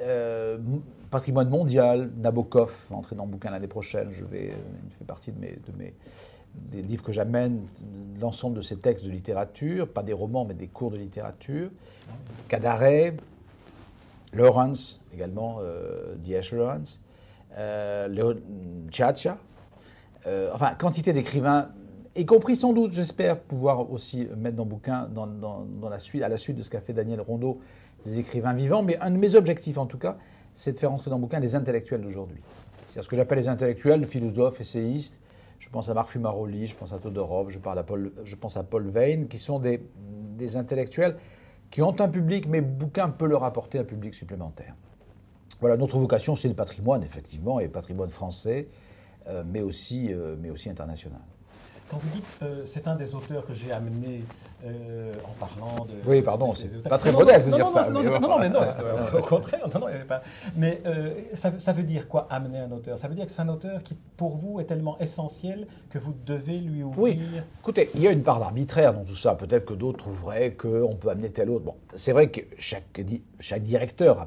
euh, 0.00 0.58
patrimoine 1.10 1.48
mondial. 1.48 2.10
Nabokov 2.16 2.72
va 2.90 2.96
entrer 2.96 3.16
dans 3.16 3.24
le 3.24 3.30
bouquin 3.30 3.50
l'année 3.50 3.66
prochaine. 3.66 4.10
Je 4.10 4.24
vais, 4.24 4.46
il 4.46 4.94
fait 4.98 5.04
partie 5.04 5.32
de 5.32 5.38
mes, 5.38 5.52
de 5.52 5.78
mes 5.78 5.94
des 6.54 6.80
livres 6.80 7.02
que 7.02 7.12
j'amène, 7.12 7.66
l'ensemble 8.18 8.56
de 8.56 8.62
ces 8.62 8.78
textes 8.78 9.04
de 9.04 9.10
littérature, 9.10 9.86
pas 9.86 10.02
des 10.02 10.14
romans, 10.14 10.46
mais 10.46 10.54
des 10.54 10.68
cours 10.68 10.90
de 10.90 10.96
littérature. 10.96 11.68
Cadaret, 12.48 13.14
Lawrence, 14.32 15.02
également, 15.12 15.60
D.H. 16.16 16.54
Lawrence, 16.56 17.02
Chacha, 18.90 19.36
euh, 20.26 20.50
enfin, 20.52 20.74
quantité 20.74 21.12
d'écrivains, 21.12 21.68
y 22.16 22.26
compris 22.26 22.56
sans 22.56 22.72
doute, 22.72 22.92
j'espère, 22.92 23.38
pouvoir 23.38 23.90
aussi 23.90 24.28
mettre 24.36 24.56
dans 24.56 24.64
le 24.64 24.70
bouquin, 24.70 25.08
dans, 25.08 25.88
la 25.88 25.98
suite, 25.98 26.22
à 26.22 26.28
la 26.28 26.36
suite 26.36 26.56
de 26.56 26.62
ce 26.62 26.70
qu'a 26.70 26.80
fait 26.80 26.92
Daniel 26.92 27.20
Rondeau, 27.20 27.60
des 28.04 28.18
écrivains 28.18 28.52
vivants. 28.52 28.82
Mais 28.82 28.98
un 28.98 29.10
de 29.10 29.16
mes 29.16 29.34
objectifs, 29.34 29.78
en 29.78 29.86
tout 29.86 29.98
cas, 29.98 30.16
c'est 30.54 30.72
de 30.72 30.78
faire 30.78 30.92
entrer 30.92 31.10
dans 31.10 31.16
le 31.16 31.22
bouquin 31.22 31.38
les 31.38 31.54
intellectuels 31.54 32.00
d'aujourd'hui. 32.00 32.40
C'est-à-dire 32.86 33.04
ce 33.04 33.08
que 33.08 33.16
j'appelle 33.16 33.38
les 33.38 33.48
intellectuels, 33.48 34.06
philosophes, 34.06 34.60
essayistes. 34.60 35.20
Je 35.58 35.68
pense 35.68 35.88
à 35.88 35.94
Marc 35.94 36.10
Fumaroli, 36.10 36.66
je 36.66 36.76
pense 36.76 36.92
à 36.92 36.98
Todorov, 36.98 37.50
je, 37.50 37.58
parle 37.58 37.78
à 37.78 37.82
Paul, 37.82 38.12
je 38.24 38.36
pense 38.36 38.56
à 38.56 38.62
Paul 38.62 38.88
Veyne, 38.88 39.26
qui 39.28 39.38
sont 39.38 39.58
des, 39.58 39.80
intellectuels 40.56 41.16
qui 41.70 41.82
ont 41.82 41.98
un 42.00 42.08
public, 42.08 42.46
mais 42.48 42.60
bouquin 42.60 43.08
peut 43.08 43.26
leur 43.26 43.42
apporter 43.42 43.78
un 43.78 43.84
public 43.84 44.14
supplémentaire. 44.14 44.74
Voilà, 45.60 45.76
notre 45.76 45.98
vocation, 45.98 46.36
c'est 46.36 46.48
le 46.48 46.54
patrimoine, 46.54 47.02
effectivement, 47.02 47.58
et 47.58 47.64
le 47.64 47.70
patrimoine 47.70 48.10
français, 48.10 48.68
mais, 49.44 49.60
aussi, 49.60 50.12
euh, 50.12 50.36
mais 50.38 50.50
aussi 50.50 50.68
international. 50.68 51.20
Quand 51.88 51.98
vous 51.98 52.08
dites 52.10 52.24
euh, 52.42 52.64
c'est 52.66 52.88
un 52.88 52.96
des 52.96 53.14
auteurs 53.14 53.46
que 53.46 53.54
j'ai 53.54 53.70
amené 53.70 54.24
en 54.64 55.32
parlant 55.38 55.84
de. 55.84 55.92
Oui, 56.04 56.20
pardon, 56.20 56.52
c'est 56.52 56.82
pas 56.82 56.98
très 56.98 57.12
modeste 57.12 57.46
de 57.46 57.54
dire 57.54 57.68
ça. 57.68 57.88
Non, 57.88 58.02
non, 58.02 58.38
mais 58.40 58.48
non, 58.48 58.60
au 59.16 59.22
contraire, 59.22 59.68
non, 59.72 59.80
non, 59.80 59.86
pas. 60.08 60.22
Mais 60.56 60.82
ça, 61.34 61.52
ça, 61.58 61.72
veut 61.72 61.84
dire 61.84 62.08
quoi 62.08 62.26
amener 62.30 62.58
un 62.58 62.72
auteur? 62.72 62.98
Ça 62.98 63.06
veut 63.06 63.14
dire 63.14 63.26
que 63.26 63.30
c'est 63.30 63.42
un 63.42 63.48
auteur 63.48 63.84
qui, 63.84 63.94
pour 64.16 64.36
vous, 64.36 64.58
est 64.58 64.64
tellement 64.64 64.98
essentiel 64.98 65.68
que 65.90 65.98
vous 65.98 66.14
devez 66.24 66.58
lui 66.58 66.82
ouvrir? 66.82 66.98
Oui, 66.98 67.20
écoutez, 67.60 67.90
il 67.94 68.00
y 68.00 68.08
a 68.08 68.10
une 68.10 68.24
part 68.24 68.40
d'arbitraire 68.40 68.92
dans 68.92 69.04
tout 69.04 69.14
ça. 69.14 69.36
Peut-être 69.36 69.66
que 69.66 69.74
d'autres 69.74 69.98
trouveraient 69.98 70.54
qu'on 70.54 70.96
peut 70.96 71.10
amener 71.10 71.30
tel 71.30 71.50
autre. 71.50 71.66
Bon, 71.66 71.76
c'est 71.94 72.12
vrai 72.12 72.28
que 72.28 72.40
chaque, 72.58 73.00
chaque 73.38 73.62
directeur 73.62 74.26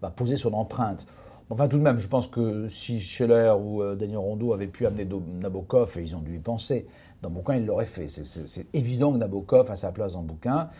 va 0.00 0.10
poser 0.10 0.36
son 0.36 0.52
empreinte. 0.54 1.06
Enfin, 1.52 1.66
tout 1.66 1.78
de 1.78 1.82
même, 1.82 1.98
je 1.98 2.06
pense 2.06 2.28
que 2.28 2.68
si 2.68 3.00
Scheller 3.00 3.52
ou 3.60 3.82
euh, 3.82 3.96
Daniel 3.96 4.18
Rondeau 4.18 4.52
avaient 4.52 4.68
pu 4.68 4.86
amener 4.86 5.04
Nabokov, 5.04 5.98
et 5.98 6.00
ils 6.00 6.14
ont 6.14 6.20
dû 6.20 6.36
y 6.36 6.38
penser, 6.38 6.86
dans 7.22 7.30
bouquin, 7.30 7.56
ils 7.56 7.66
l'auraient 7.66 7.86
fait. 7.86 8.06
C'est 8.08 8.66
évident 8.72 9.12
que 9.12 9.18
Nabokov 9.18 9.68
a 9.68 9.74
sa 9.74 9.90
place 9.90 10.12
dans 10.12 10.20
le 10.20 10.28
bouquin, 10.28 10.70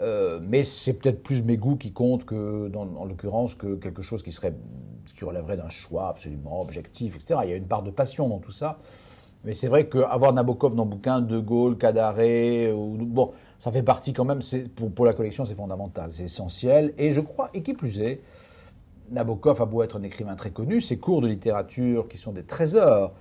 euh, 0.00 0.38
mais 0.40 0.62
c'est 0.62 0.92
peut-être 0.92 1.22
plus 1.24 1.42
mes 1.42 1.56
goûts 1.56 1.76
qui 1.76 1.92
comptent 1.92 2.24
que, 2.24 2.68
dans, 2.68 2.82
en 2.82 3.04
l'occurrence, 3.04 3.56
que 3.56 3.74
quelque 3.74 4.02
chose 4.02 4.22
qui, 4.22 4.30
serait, 4.30 4.54
qui 5.16 5.24
relèverait 5.24 5.56
d'un 5.56 5.68
choix 5.68 6.08
absolument 6.08 6.60
objectif, 6.60 7.16
etc. 7.16 7.40
Il 7.42 7.50
y 7.50 7.52
a 7.52 7.56
une 7.56 7.66
part 7.66 7.82
de 7.82 7.90
passion 7.90 8.28
dans 8.28 8.38
tout 8.38 8.52
ça. 8.52 8.78
Mais 9.44 9.52
c'est 9.52 9.68
vrai 9.68 9.88
qu'avoir 9.88 10.32
Nabokov 10.32 10.76
dans 10.76 10.84
le 10.84 10.90
bouquin, 10.90 11.20
De 11.20 11.40
Gaulle, 11.40 11.76
Cadaré, 11.76 12.72
ou, 12.72 12.96
bon, 13.00 13.32
ça 13.58 13.72
fait 13.72 13.82
partie 13.82 14.12
quand 14.12 14.24
même, 14.24 14.40
pour 14.94 15.04
la 15.04 15.12
collection, 15.12 15.44
c'est 15.44 15.56
fondamental, 15.56 16.12
c'est 16.12 16.24
essentiel. 16.24 16.94
Et 16.98 17.10
je 17.10 17.20
crois, 17.20 17.50
et 17.52 17.62
qui 17.62 17.74
plus 17.74 18.00
est, 18.00 18.20
Nabokov 19.10 19.60
a 19.60 19.66
beau 19.66 19.82
être 19.82 19.98
un 19.98 20.02
écrivain 20.02 20.36
très 20.36 20.50
connu, 20.50 20.80
ses 20.80 20.98
cours 20.98 21.20
de 21.20 21.26
littérature, 21.26 22.08
qui 22.08 22.16
sont 22.16 22.32
des 22.32 22.44
trésors 22.44 23.12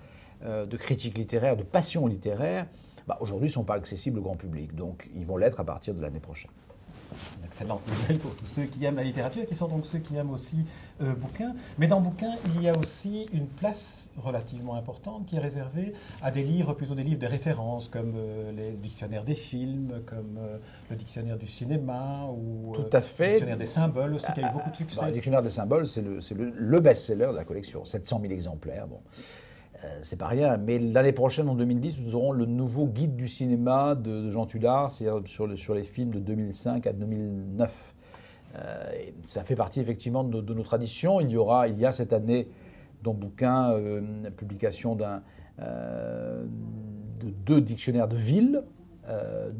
euh, 0.43 0.65
de 0.65 0.77
critique 0.77 1.17
littéraire, 1.17 1.57
de 1.57 1.63
passion 1.63 2.07
littéraire, 2.07 2.67
bah, 3.07 3.17
aujourd'hui 3.21 3.49
ne 3.49 3.53
sont 3.53 3.63
pas 3.63 3.73
accessibles 3.73 4.19
au 4.19 4.21
grand 4.21 4.35
public. 4.35 4.75
Donc 4.75 5.09
ils 5.15 5.25
vont 5.25 5.37
l'être 5.37 5.59
à 5.59 5.63
partir 5.63 5.95
de 5.95 6.01
l'année 6.01 6.19
prochaine. 6.19 6.51
Une 7.39 7.45
excellente 7.45 7.81
nouvelle 7.87 8.19
pour 8.19 8.35
tous 8.35 8.45
ceux 8.45 8.63
qui 8.63 8.83
aiment 8.85 8.95
la 8.97 9.03
littérature, 9.03 9.45
qui 9.45 9.55
sont 9.55 9.67
donc 9.67 9.85
ceux 9.85 9.99
qui 9.99 10.15
aiment 10.15 10.31
aussi 10.31 10.57
euh, 11.01 11.13
bouquin. 11.13 11.55
Mais 11.77 11.87
dans 11.87 12.01
bouquin, 12.01 12.31
il 12.55 12.61
y 12.63 12.69
a 12.69 12.77
aussi 12.77 13.27
une 13.33 13.47
place 13.47 14.09
relativement 14.17 14.75
importante 14.75 15.25
qui 15.25 15.35
est 15.35 15.39
réservée 15.39 15.93
à 16.21 16.31
des 16.31 16.43
livres, 16.43 16.73
plutôt 16.73 16.95
des 16.95 17.03
livres 17.03 17.19
de 17.19 17.27
référence, 17.27 17.87
comme 17.87 18.13
euh, 18.17 18.51
les 18.51 18.71
dictionnaires 18.71 19.23
des 19.23 19.35
films, 19.35 20.01
comme 20.05 20.37
euh, 20.39 20.57
le 20.89 20.95
dictionnaire 20.95 21.37
du 21.37 21.47
cinéma, 21.47 22.27
ou 22.31 22.73
Tout 22.75 22.85
à 22.95 23.01
fait. 23.01 23.25
le 23.25 23.29
dictionnaire 23.31 23.57
des 23.57 23.65
symboles 23.67 24.13
aussi, 24.13 24.31
qui 24.33 24.41
a 24.41 24.49
eu 24.49 24.53
beaucoup 24.53 24.69
de 24.69 24.75
succès. 24.75 24.99
Bah, 24.99 25.07
le 25.07 25.13
dictionnaire 25.13 25.41
des 25.43 25.49
symboles, 25.49 25.85
c'est 25.85 26.01
le, 26.01 26.19
le- 26.35 26.53
le 26.55 26.79
best-seller 26.79 27.27
de 27.31 27.35
la 27.37 27.43
collection. 27.45 27.85
700 27.85 28.19
000 28.21 28.33
exemplaires, 28.33 28.87
bon. 28.87 28.99
Euh, 29.83 29.99
c'est 30.01 30.17
pas 30.17 30.27
rien, 30.27 30.57
mais 30.57 30.77
l'année 30.77 31.13
prochaine, 31.13 31.47
en 31.47 31.55
2010, 31.55 31.99
nous 32.01 32.15
aurons 32.15 32.31
le 32.31 32.45
nouveau 32.45 32.85
guide 32.85 33.15
du 33.15 33.27
cinéma 33.27 33.95
de, 33.95 34.29
Jean 34.29 34.45
Tullard, 34.45 34.91
c'est-à-dire 34.91 35.21
sur, 35.25 35.47
le- 35.47 35.55
sur 35.55 35.73
les 35.73 35.83
films 35.83 36.13
de 36.13 36.19
2005 36.19 36.85
à 36.85 36.93
2009. 36.93 37.95
Euh, 38.55 38.91
ça 39.21 39.43
fait 39.43 39.55
partie 39.55 39.79
effectivement 39.79 40.23
de 40.23 40.53
nos, 40.53 40.63
traditions. 40.63 41.21
Il 41.21 41.29
y 41.29 41.37
aura, 41.37 41.67
il 41.67 41.79
y 41.79 41.85
a 41.85 41.91
cette 41.91 42.11
année, 42.11 42.49
dans 43.03 43.13
le 43.13 43.17
bouquin, 43.19 43.77
la 44.23 44.31
publication 44.31 44.97
euh, 45.61 46.45
de 47.21 47.29
deux 47.29 47.61
dictionnaires 47.61 48.07
de 48.07 48.17
villes, 48.17 48.63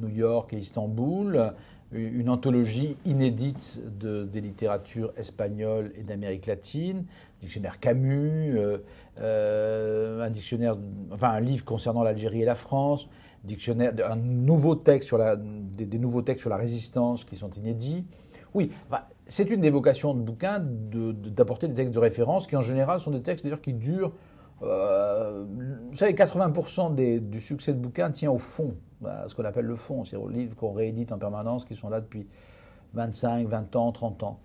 New 0.02 0.10
York 0.10 0.54
et 0.54 0.58
Istanbul, 0.58 1.54
une 1.92 2.30
anthologie 2.30 2.98
inédite 3.06 3.82
de- 4.00 4.24
des 4.26 4.42
littératures 4.42 5.12
espagnoles 5.18 5.92
et 5.96 6.04
d'Amérique 6.04 6.46
latine, 6.46 7.06
dictionnaire 7.42 7.80
Camus, 7.80 8.58
euh, 8.58 8.78
euh, 9.22 10.22
un 10.22 10.30
dictionnaire, 10.30 10.78
enfin 11.12 11.30
un 11.30 11.40
livre 11.40 11.66
concernant 11.66 12.04
l'Algérie 12.04 12.42
et 12.44 12.46
la 12.46 12.56
France, 12.56 13.10
dictionnaire, 13.44 13.94
un 14.10 14.18
nouveau 14.18 14.76
texte 14.76 15.08
sur 15.08 15.18
la, 15.18 15.36
des, 15.36 15.98
nouveaux 15.98 16.22
textes 16.22 16.42
sur 16.42 16.50
la 16.50 16.58
résistance 16.58 17.24
qui 17.24 17.36
sont 17.38 17.50
inédits. 17.52 18.06
Oui, 18.54 18.72
c'est 19.26 19.50
une 19.50 19.62
des 19.62 19.70
vocations 19.70 20.14
de 20.14 20.22
bouquin 20.22 20.60
d'apporter 20.60 21.68
des 21.68 21.74
textes 21.76 21.94
de 21.94 22.00
référence 22.00 22.48
qui 22.48 22.56
en 22.56 22.62
général 22.62 23.00
sont 23.00 23.12
des 23.12 23.22
textes 23.22 23.46
d'ailleurs 23.46 23.62
qui 23.62 23.74
durent. 23.74 24.12
euh, 24.62 25.46
vous 25.90 25.96
savez, 25.96 26.14
80% 26.14 26.90
des- 26.94 27.22
du 27.22 27.40
succès 27.40 27.72
de 27.74 27.80
bouquin 27.80 28.12
tient 28.12 28.30
au 28.30 28.38
fond, 28.38 28.76
à 29.06 29.28
ce 29.28 29.36
qu'on 29.36 29.46
appelle 29.46 29.66
le 29.66 29.76
fond, 29.76 30.04
c'est-à-dire 30.04 30.26
aux 30.26 30.30
livres 30.30 30.56
qu'on 30.56 30.74
réédite 30.74 31.12
en 31.12 31.18
permanence, 31.18 31.66
qui 31.66 31.76
sont 31.76 31.90
là 31.90 32.02
depuis 32.02 32.28
25, 32.94 33.48
20 33.48 33.76
ans, 33.76 33.92
30 33.92 34.24
ans. 34.24 34.40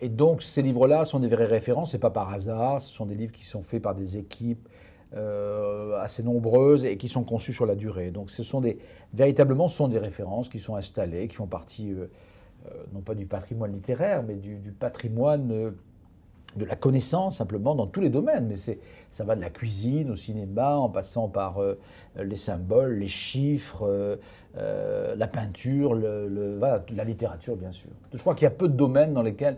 Et 0.00 0.08
donc 0.08 0.42
ces 0.42 0.62
livres-là 0.62 1.04
sont 1.04 1.20
des 1.20 1.28
vraies 1.28 1.46
références, 1.46 1.90
c'est 1.90 1.98
pas 1.98 2.10
par 2.10 2.32
hasard, 2.32 2.80
ce 2.80 2.92
sont 2.92 3.06
des 3.06 3.14
livres 3.14 3.32
qui 3.32 3.44
sont 3.44 3.62
faits 3.62 3.82
par 3.82 3.94
des 3.94 4.16
équipes 4.16 4.68
euh, 5.14 5.98
assez 6.00 6.22
nombreuses 6.22 6.84
et 6.84 6.96
qui 6.96 7.08
sont 7.08 7.24
conçus 7.24 7.52
sur 7.52 7.66
la 7.66 7.74
durée. 7.74 8.10
Donc 8.10 8.30
ce 8.30 8.42
sont 8.42 8.60
des, 8.60 8.78
véritablement, 9.14 9.68
ce 9.68 9.76
sont 9.76 9.88
des 9.88 9.98
références 9.98 10.48
qui 10.48 10.60
sont 10.60 10.76
installées, 10.76 11.26
qui 11.28 11.34
font 11.34 11.46
partie 11.46 11.92
euh, 11.92 12.06
euh, 12.66 12.84
non 12.92 13.00
pas 13.00 13.14
du 13.14 13.26
patrimoine 13.26 13.72
littéraire, 13.72 14.22
mais 14.22 14.34
du, 14.34 14.56
patrimoine 14.78 15.74
de 16.58 16.64
la 16.64 16.76
connaissance 16.76 17.38
simplement 17.38 17.74
dans 17.74 17.86
tous 17.86 18.00
les 18.00 18.10
domaines. 18.10 18.46
Mais 18.46 18.56
ça 19.10 19.24
va 19.24 19.36
de 19.36 19.40
la 19.40 19.50
cuisine 19.50 20.10
au 20.10 20.16
cinéma, 20.16 20.76
en 20.76 20.90
passant 20.90 21.28
par 21.28 21.58
euh, 21.62 21.78
les 22.16 22.36
symboles, 22.36 22.98
les 22.98 23.08
chiffres, 23.08 23.86
euh, 23.86 24.16
euh, 24.56 25.14
la 25.16 25.28
peinture, 25.28 25.94
le, 25.94 26.58
la 26.94 27.04
littérature 27.04 27.56
bien 27.56 27.72
sûr. 27.72 27.90
Je 28.12 28.18
crois 28.18 28.34
qu'il 28.34 28.44
y 28.44 28.48
a 28.48 28.50
peu 28.50 28.68
de 28.68 28.76
domaines 28.76 29.14
dans 29.14 29.22
lesquels... 29.22 29.56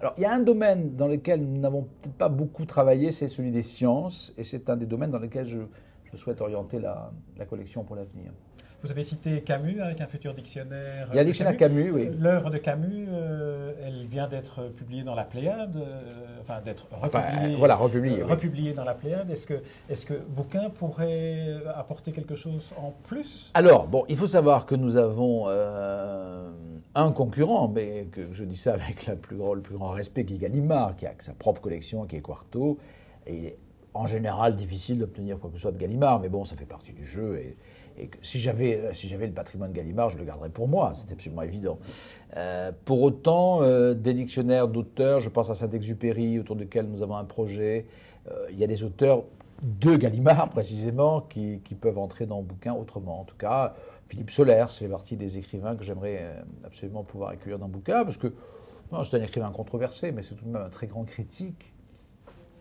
Alors 0.00 0.14
il 0.16 0.22
y 0.22 0.26
a 0.26 0.32
un 0.32 0.40
domaine 0.40 0.96
dans 0.96 1.06
lequel 1.06 1.40
nous 1.40 1.60
n'avons 1.60 1.82
peut-être 1.82 2.16
pas 2.16 2.28
beaucoup 2.28 2.64
travaillé, 2.66 3.12
c'est 3.12 3.28
celui 3.28 3.52
des 3.52 3.62
sciences, 3.62 4.34
et 4.36 4.42
c'est 4.42 4.68
un 4.68 4.76
des 4.76 4.86
domaines 4.86 5.12
dans 5.12 5.20
lesquels 5.20 5.46
je, 5.46 5.60
je 6.10 6.16
souhaite 6.16 6.40
orienter 6.40 6.80
la, 6.80 7.12
la 7.38 7.44
collection 7.46 7.84
pour 7.84 7.96
l'avenir. 7.96 8.32
Vous 8.82 8.90
avez 8.90 9.04
cité 9.04 9.42
Camus 9.42 9.80
avec 9.80 10.00
un 10.00 10.06
futur 10.08 10.34
dictionnaire. 10.34 11.06
Il 11.12 11.16
y 11.16 11.18
a 11.18 11.22
de 11.22 11.26
le 11.28 11.32
dictionnaire 11.32 11.56
Camus, 11.56 11.92
oui. 11.92 12.10
L'œuvre 12.18 12.50
de 12.50 12.58
Camus, 12.58 13.06
euh, 13.12 13.72
elle 13.86 14.06
vient 14.08 14.26
d'être 14.26 14.70
publiée 14.72 15.04
dans 15.04 15.14
la 15.14 15.22
Pléiade, 15.22 15.76
euh, 15.76 16.40
enfin 16.40 16.60
d'être 16.64 16.86
Enfin, 17.00 17.20
republiée, 17.20 17.54
euh, 17.54 17.58
voilà, 17.58 17.76
republié. 17.76 18.12
euh, 18.20 18.24
oui. 18.24 18.30
republiée 18.30 18.72
dans 18.72 18.82
la 18.84 18.94
Pléiade. 18.94 19.30
Est-ce 19.30 19.46
que, 19.46 19.62
est 19.88 20.04
que 20.04 20.14
Bouquin 20.14 20.68
pourrait 20.70 21.58
apporter 21.76 22.10
quelque 22.10 22.34
chose 22.34 22.72
en 22.76 22.90
plus? 23.04 23.52
Alors, 23.54 23.86
bon, 23.86 24.04
il 24.08 24.16
faut 24.16 24.26
savoir 24.26 24.66
que 24.66 24.74
nous 24.74 24.96
avons 24.96 25.44
euh, 25.46 26.50
un 26.96 27.12
concurrent, 27.12 27.68
mais 27.68 28.08
que 28.10 28.32
je 28.32 28.42
dis 28.42 28.56
ça 28.56 28.74
avec 28.74 29.06
la 29.06 29.14
plus 29.14 29.36
grand- 29.36 29.54
le 29.54 29.60
plus 29.62 29.76
grand 29.76 29.90
respect, 29.90 30.24
qui 30.24 30.34
est 30.34 30.38
Gallimard, 30.38 30.96
qui 30.96 31.06
a 31.06 31.12
sa 31.20 31.34
propre 31.34 31.60
collection, 31.60 32.04
qui 32.04 32.16
est 32.16 32.20
Quarto. 32.20 32.78
Et 33.28 33.34
il 33.36 33.44
est 33.46 33.56
en 33.94 34.06
général 34.08 34.56
difficile 34.56 34.98
d'obtenir 34.98 35.38
quoi 35.38 35.50
que 35.50 35.56
ce 35.56 35.62
soit 35.62 35.70
de 35.72 35.78
Gallimard, 35.78 36.18
mais 36.18 36.28
bon, 36.28 36.44
ça 36.44 36.56
fait 36.56 36.64
partie 36.64 36.92
du 36.92 37.04
jeu. 37.04 37.36
Et, 37.38 37.56
et 37.98 38.08
que 38.08 38.18
si 38.22 38.40
j'avais 38.40 38.94
si 38.94 39.08
j'avais 39.08 39.26
le 39.26 39.32
patrimoine 39.32 39.72
Gallimard, 39.72 40.10
je 40.10 40.18
le 40.18 40.24
garderais 40.24 40.50
pour 40.50 40.68
moi, 40.68 40.92
c'est 40.94 41.12
absolument 41.12 41.42
évident. 41.42 41.78
Euh, 42.36 42.72
pour 42.84 43.02
autant, 43.02 43.62
euh, 43.62 43.94
des 43.94 44.14
dictionnaires 44.14 44.68
d'auteurs, 44.68 45.20
je 45.20 45.28
pense 45.28 45.50
à 45.50 45.54
Saint-Exupéry, 45.54 46.38
autour 46.38 46.56
duquel 46.56 46.86
nous 46.86 47.02
avons 47.02 47.16
un 47.16 47.24
projet, 47.24 47.86
euh, 48.30 48.46
il 48.50 48.58
y 48.58 48.64
a 48.64 48.66
des 48.66 48.84
auteurs 48.84 49.24
de 49.62 49.96
Gallimard 49.96 50.50
précisément 50.50 51.20
qui, 51.20 51.60
peuvent 51.80 51.98
entrer 51.98 52.26
dans 52.26 52.38
le 52.38 52.44
bouquin 52.44 52.74
autrement. 52.74 53.20
En 53.20 53.24
tout 53.24 53.36
cas, 53.36 53.74
Philippe 54.08 54.30
Solers 54.30 54.66
fait 54.68 54.88
partie 54.88 55.16
des 55.16 55.38
écrivains 55.38 55.76
que 55.76 55.84
j'aimerais 55.84 56.18
euh, 56.20 56.42
absolument 56.64 57.04
pouvoir 57.04 57.30
accueillir 57.30 57.58
dans 57.58 57.66
le 57.66 57.72
bouquin, 57.72 58.04
parce 58.04 58.16
que 58.16 58.32
c'est 59.04 59.16
un 59.16 59.22
écrivain 59.22 59.50
controversé, 59.50 60.12
mais 60.12 60.22
c'est 60.22 60.34
tout 60.34 60.44
de 60.44 60.50
même 60.50 60.62
un 60.62 60.68
très 60.68 60.86
grand 60.86 61.04
critique 61.04 61.72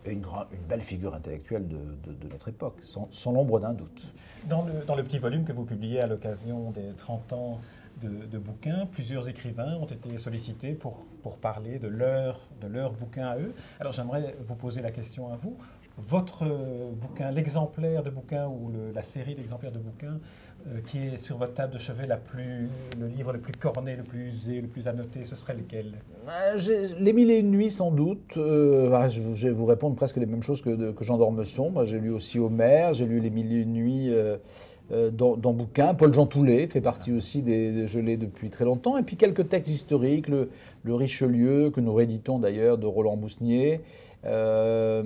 et 0.05 0.11
une, 0.11 0.25
belle 0.67 0.81
figure 0.81 1.13
intellectuelle 1.13 1.67
de, 1.67 2.27
notre 2.29 2.49
époque, 2.49 2.77
sans, 2.81 3.07
sans 3.11 3.31
l'ombre 3.31 3.59
d'un 3.59 3.73
doute. 3.73 4.13
dans 4.47 4.63
le, 4.63 5.03
petit 5.03 5.19
volume 5.19 5.43
que 5.43 5.53
vous 5.53 5.65
publiez 5.65 6.01
à 6.01 6.07
l'occasion 6.07 6.71
des 6.71 6.93
30 6.97 7.33
ans 7.33 7.59
de, 8.01 8.25
de 8.25 8.37
bouquins, 8.37 8.87
plusieurs 8.91 9.29
écrivains 9.29 9.75
ont 9.75 9.85
été 9.85 10.17
sollicités 10.17 10.73
pour, 10.73 11.05
parler 11.41 11.79
de 11.79 11.87
leur, 11.87 12.39
bouquin 12.99 13.27
à 13.27 13.37
eux. 13.37 13.53
Alors 13.79 13.93
j'aimerais 13.93 14.35
vous 14.47 14.55
poser 14.55 14.81
la 14.81 14.91
question 14.91 15.31
à 15.31 15.35
vous. 15.35 15.57
Votre 15.97 16.45
bouquin, 16.93 17.31
l'exemplaire 17.31 18.01
de 18.01 18.09
bouquin 18.09 18.47
ou 18.47 18.71
la 18.93 19.03
série 19.03 19.35
d'exemplaires 19.35 19.71
de 19.71 19.79
bouquins 19.79 20.19
qui 20.85 20.99
est 20.99 21.17
sur 21.17 21.37
votre 21.37 21.53
table 21.53 21.73
de 21.73 21.77
chevet 21.79 22.07
la 22.07 22.19
le 22.99 23.07
livre 23.07 23.33
le 23.33 23.39
plus 23.39 23.53
corné, 23.53 23.95
le 23.95 24.03
plus 24.03 24.29
usé, 24.29 24.61
le 24.61 24.67
plus 24.67 24.87
annoté, 24.87 25.23
ce 25.23 25.35
serait 25.35 25.55
lequel? 25.55 25.93
Euh, 26.29 26.87
Les 26.99 27.13
Mille 27.13 27.31
et 27.31 27.39
une 27.39 27.51
nuits, 27.51 27.71
sans 27.71 27.91
doute. 27.91 28.37
Euh, 28.37 29.09
je, 29.09 29.19
vais 29.19 29.51
vous 29.51 29.65
répondre 29.65 29.95
presque 29.95 30.17
les 30.17 30.25
mêmes 30.25 30.43
choses 30.43 30.61
que, 30.61 30.91
que 30.91 31.03
Jean 31.03 31.17
d'Ormesson. 31.17 31.73
J'ai 31.85 31.99
lu 31.99 32.11
aussi 32.11 32.39
Homère, 32.39 32.93
j'ai 32.93 33.05
lu 33.05 33.19
Les 33.19 33.29
Mille 33.29 33.51
et 33.51 33.57
une 33.57 33.73
nuits 33.73 34.09
euh, 34.09 34.37
euh, 34.91 35.09
dans, 35.09 35.35
bouquin. 35.53 35.93
Paul-Jean 35.93 36.25
Toulet 36.27 36.67
fait 36.67 36.81
partie 36.81 37.11
aussi 37.11 37.41
des, 37.41 37.71
des- 37.71 37.87
l'ai 37.99 38.17
depuis 38.17 38.49
très 38.49 38.65
longtemps. 38.65 38.97
Et 38.97 39.03
puis 39.03 39.15
quelques 39.17 39.49
textes 39.49 39.71
historiques, 39.71 40.27
le, 40.27 40.49
le 40.83 40.93
Richelieu, 40.93 41.69
que 41.71 41.79
nous 41.81 41.93
rééditons 41.93 42.39
d'ailleurs, 42.39 42.77
de 42.77 42.85
Roland 42.87 43.15
Mousnier. 43.15 43.81
Euh, 44.25 45.03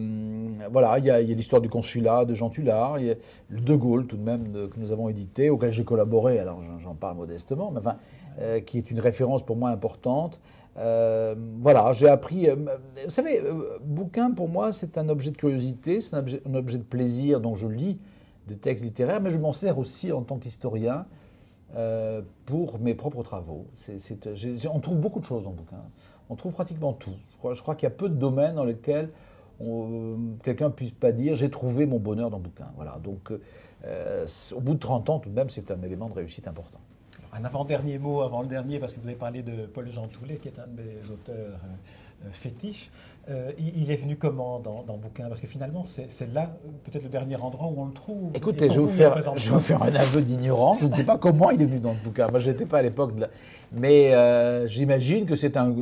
voilà, 0.72 1.00
il 1.00 1.05
y 1.05 1.10
a, 1.10 1.22
l'histoire 1.22 1.62
du 1.62 1.69
consulat 1.69 2.25
de 2.25 2.34
Jean 2.34 2.50
Tullard, 2.50 3.00
il 3.00 3.05
y 3.05 3.12
a 3.12 3.15
le 3.50 3.62
De 3.62 3.75
Gaulle 3.75 4.07
tout 4.07 4.17
de 4.17 4.24
même 4.24 4.51
que 4.51 4.79
nous 4.79 4.91
avons 4.91 5.10
édité, 5.10 5.50
auquel 5.50 5.72
j'ai 5.72 5.84
collaboré, 5.86 6.39
alors 6.39 6.60
j'en- 6.84 6.95
parle 6.95 7.17
modestement, 7.17 7.72
mais 7.72 7.79
enfin, 7.79 7.98
euh, 8.39 8.60
qui 8.60 8.77
est 8.77 8.91
une 8.91 9.00
référence 9.00 9.43
pour 9.43 9.55
moi 9.55 9.69
importante. 9.69 10.39
Euh, 10.77 11.36
voilà, 11.62 11.93
j'ai 11.93 12.10
appris. 12.10 12.48
vous 12.50 13.10
savez, 13.10 13.41
bouquin 13.84 14.31
pour 14.31 14.50
moi 14.50 14.74
c'est 14.74 14.98
un 14.98 15.07
objet 15.07 15.31
de 15.31 15.38
curiosité, 15.38 16.01
c'est 16.01 16.15
un 16.15 16.19
objet, 16.53 16.77
de 16.77 16.84
plaisir, 16.84 17.39
donc 17.39 17.55
je 17.55 17.67
lis 17.67 17.98
des 18.48 18.57
textes 18.57 18.84
littéraires, 18.84 19.22
mais 19.22 19.29
je 19.29 19.38
m'en 19.38 19.53
sers 19.53 19.77
aussi 19.77 20.12
en 20.12 20.22
tant 20.22 20.38
qu'historien 20.38 21.05
pour 22.45 22.79
mes 22.79 22.93
propres 22.93 23.24
travaux. 23.24 23.67
On 24.74 24.79
trouve 24.79 24.98
beaucoup 24.98 25.19
de 25.22 25.25
choses 25.25 25.43
dans 25.43 25.51
le 25.51 25.55
bouquin. 25.55 25.81
On 26.29 26.36
trouve 26.36 26.53
pratiquement 26.53 26.93
tout. 26.93 27.12
Je 27.45 27.49
crois, 27.49 27.53
je 27.53 27.61
crois 27.61 27.75
qu'il 27.75 27.83
y 27.87 27.91
a 27.91 27.95
peu 27.95 28.09
de 28.09 28.15
domaines 28.15 28.55
dans 28.55 28.63
lesquels 28.63 29.09
on- 29.59 30.17
quelqu'un 30.43 30.65
ne 30.67 30.73
puisse 30.73 30.91
pas 30.91 31.11
dire 31.11 31.35
j'ai 31.35 31.49
trouvé 31.49 31.85
mon 31.85 31.99
bonheur 31.99 32.29
dans 32.29 32.37
le 32.37 32.43
bouquin. 32.43 32.67
Voilà. 32.75 32.97
Donc, 33.03 33.31
euh, 33.85 34.23
c'est- 34.25 34.55
au 34.55 34.59
bout 34.61 34.73
de 34.73 34.79
30 34.79 35.09
ans, 35.09 35.19
tout 35.19 35.29
de 35.29 35.35
même, 35.35 35.49
c'est 35.49 35.69
un 35.69 35.81
élément 35.83 36.09
de 36.09 36.13
réussite 36.13 36.47
important. 36.47 36.79
Un 37.33 37.43
avant-dernier 37.43 37.99
mot 37.99 38.21
avant 38.21 38.41
le 38.41 38.47
dernier, 38.47 38.79
parce 38.79 38.93
que 38.93 38.99
vous 38.99 39.07
avez 39.07 39.17
parlé 39.17 39.43
de 39.43 39.65
Paul-Jean 39.65 40.07
Toulet, 40.07 40.37
qui 40.37 40.47
est 40.47 40.57
un 40.57 40.67
de 40.67 40.81
mes 40.81 41.13
auteurs 41.13 41.35
euh, 41.35 42.25
euh, 42.25 42.29
fétiches. 42.31 42.89
Euh, 43.29 43.51
il, 43.57 43.91
est 43.91 43.95
venu 43.97 44.15
comment 44.15 44.59
dans, 44.59 44.83
dans 44.83 44.93
le 44.93 44.99
bouquin? 44.99 45.27
Parce 45.27 45.41
que 45.41 45.47
finalement, 45.47 45.83
c'est 45.83 46.33
là 46.33 46.43
euh, 46.65 46.69
peut-être 46.83 47.03
le 47.03 47.09
dernier 47.09 47.35
endroit 47.35 47.67
où 47.67 47.81
on 47.81 47.85
le 47.85 47.93
trouve. 47.93 48.31
Écoutez, 48.33 48.69
je 48.69 48.75
vais, 48.75 48.85
vous 48.85 48.87
faire, 48.87 49.21
je 49.37 49.49
vais 49.49 49.55
vous 49.55 49.59
faire 49.59 49.83
un 49.83 49.93
aveu 49.95 50.21
d'ignorant. 50.21 50.77
Je 50.79 50.87
ne 50.87 50.91
sais 50.93 51.03
pas 51.03 51.17
comment 51.17 51.51
il 51.51 51.61
est 51.61 51.65
venu 51.65 51.79
dans 51.79 51.93
le 51.93 51.99
bouquin. 52.03 52.27
Moi, 52.29 52.39
je 52.39 52.49
n'étais 52.51 52.65
pas 52.65 52.77
à 52.79 52.81
l'époque 52.81 53.15
de 53.15 53.21
la... 53.21 53.27
Mais 53.73 54.15
euh, 54.15 54.65
j'imagine 54.67 55.25
que 55.25 55.35
c'est 55.35 55.57
un... 55.57 55.75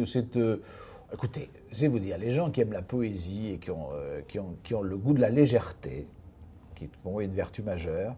Écoutez, 1.14 1.50
je 1.72 1.82
vais 1.82 1.88
vous 1.88 2.00
dire, 2.00 2.18
les 2.18 2.32
gens 2.32 2.50
qui 2.50 2.62
aiment 2.62 2.74
la 2.74 2.82
poésie 2.82 3.52
et 3.54 3.58
qui 3.60 3.70
ont, 3.72 3.90
euh, 3.94 4.22
qui 4.28 4.40
ont, 4.40 4.56
qui 4.64 4.74
ont 4.74 4.82
le 4.82 4.98
goût 4.98 5.14
de 5.14 5.22
la 5.22 5.30
légèreté, 5.30 6.08
qui 6.76 6.86
est 6.86 6.90
pour 7.04 7.12
moi 7.14 7.24
une 7.24 7.32
vertu 7.34 7.62
majeure, 7.62 8.16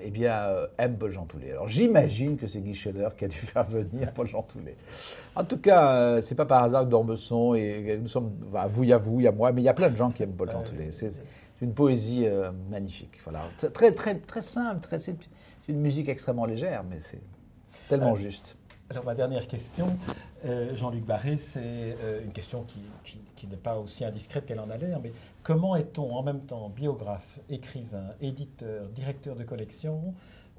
eh 0.00 0.10
bien, 0.10 0.32
euh, 0.32 0.66
aiment 0.78 0.96
Paul-Jean 0.96 1.26
Toulet. 1.26 1.50
Alors 1.50 1.66
j'imagine 1.68 2.36
que 2.36 2.46
c'est 2.46 2.60
Guy 2.60 2.74
Scheller 2.74 3.08
qui 3.18 3.24
a 3.24 3.28
dû 3.28 3.36
faire 3.38 3.64
venir 3.64 4.12
Paul-Jean 4.12 4.42
Toulet. 4.42 4.76
En 5.34 5.44
tout 5.44 5.58
cas, 5.58 5.96
euh, 5.96 6.20
c'est 6.20 6.34
pas 6.36 6.46
par 6.46 6.62
hasard 6.62 6.84
que 6.84 6.90
D'Ormesson 6.90 7.54
et 7.54 7.98
nous 8.00 8.08
sommes, 8.08 8.32
enfin, 8.52 8.66
vous, 8.66 8.84
il 8.84 8.90
y 8.90 8.92
a 8.92 8.98
vous, 8.98 9.18
il 9.20 9.24
y 9.24 9.28
a 9.28 9.32
moi, 9.32 9.50
mais 9.52 9.60
il 9.62 9.64
y 9.64 9.68
a 9.68 9.74
plein 9.74 9.90
de 9.90 9.96
gens 9.96 10.10
qui 10.10 10.22
aiment 10.22 10.34
Paul-Jean 10.34 10.60
Ouais, 10.60 10.68
Toulet. 10.68 10.92
c'est- 10.92 11.22
une 11.60 11.74
poésie 11.74 12.26
euh, 12.26 12.50
magnifique. 12.72 13.20
Voilà. 13.22 13.42
Très, 13.72 13.92
très, 13.92 14.16
très 14.16 14.42
simple, 14.42 14.80
très, 14.80 14.98
c'est 14.98 15.14
une 15.68 15.80
musique 15.80 16.08
extrêmement 16.08 16.44
légère, 16.44 16.82
mais 16.82 16.98
c'est 16.98 17.20
tellement 17.88 18.16
juste. 18.16 18.56
Alors 18.90 19.04
ma 19.04 19.14
dernière 19.14 19.46
question, 19.46 19.86
euh, 20.44 20.74
Jean-Luc 20.74 21.06
Barré, 21.06 21.38
c'est 21.38 21.60
euh, 21.62 22.22
une 22.24 22.32
question 22.32 22.64
qui, 22.64 22.80
qui, 23.36 23.46
n'est 23.46 23.56
pas 23.56 23.78
aussi 23.78 24.04
indiscrète 24.04 24.44
qu'elle 24.44 24.60
en 24.60 24.70
a 24.70 24.76
l'air, 24.76 25.00
mais 25.02 25.12
comment 25.42 25.76
est-on 25.76 26.14
en 26.14 26.22
même 26.22 26.40
temps 26.40 26.68
biographe, 26.68 27.38
écrivain, 27.48 28.08
éditeur, 28.20 28.86
directeur 28.88 29.36
de 29.36 29.44
collection 29.44 30.14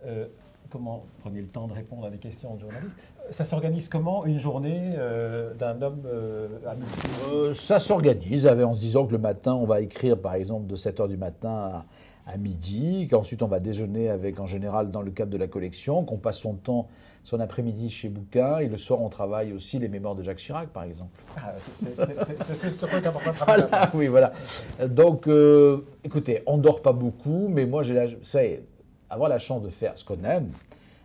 euh, 0.05 0.27
Comment 0.69 1.05
prenez 1.19 1.41
le 1.41 1.47
temps 1.47 1.67
de 1.67 1.73
répondre 1.73 2.05
à 2.05 2.09
des 2.09 2.17
questions 2.17 2.55
de 2.55 2.61
journalistes 2.61 2.95
Ça 3.29 3.45
s'organise 3.45 3.89
comment 3.89 4.25
une 4.25 4.39
journée 4.39 4.95
d'un 5.59 5.81
homme 5.81 6.07
à 6.65 7.53
Ça 7.53 7.79
s'organise 7.79 8.47
en 8.47 8.73
se 8.73 8.79
disant 8.79 9.05
que 9.05 9.11
le 9.11 9.17
matin, 9.17 9.53
on 9.53 9.65
va 9.65 9.81
écrire 9.81 10.17
par 10.17 10.33
exemple 10.35 10.65
de 10.67 10.77
7h 10.77 11.09
du 11.09 11.17
matin 11.17 11.49
à 11.49 11.85
à 12.25 12.37
midi, 12.37 13.07
qu'ensuite 13.09 13.43
on 13.43 13.47
va 13.47 13.59
déjeuner 13.59 14.09
avec, 14.09 14.39
en 14.39 14.45
général, 14.45 14.91
dans 14.91 15.01
le 15.01 15.11
cadre 15.11 15.31
de 15.31 15.37
la 15.37 15.47
collection, 15.47 16.03
qu'on 16.03 16.17
passe 16.17 16.39
son 16.39 16.53
temps, 16.53 16.87
son 17.23 17.39
après-midi 17.39 17.89
chez 17.89 18.09
Bouquin, 18.09 18.59
et 18.59 18.67
le 18.67 18.77
soir 18.77 19.01
on 19.01 19.09
travaille 19.09 19.53
aussi 19.53 19.79
les 19.79 19.89
mémoires 19.89 20.15
de 20.15 20.23
Jacques 20.23 20.37
Chirac, 20.37 20.69
par 20.69 20.83
exemple. 20.83 21.11
Ah, 21.37 21.53
c'est 21.57 21.95
ce 21.95 22.85
point 22.85 22.97
important 22.97 23.31
voilà, 23.45 23.91
Oui, 23.93 24.07
voilà. 24.07 24.33
Donc, 24.87 25.27
euh, 25.27 25.85
écoutez, 26.03 26.43
on 26.45 26.57
ne 26.57 26.61
dort 26.61 26.81
pas 26.81 26.93
beaucoup, 26.93 27.47
mais 27.49 27.65
moi, 27.65 27.83
j'ai 27.83 27.93
la, 27.93 28.05
avoir 29.09 29.29
la 29.29 29.39
chance 29.39 29.61
de 29.61 29.69
faire 29.69 29.97
ce 29.97 30.05
qu'on 30.05 30.23
aime, 30.23 30.49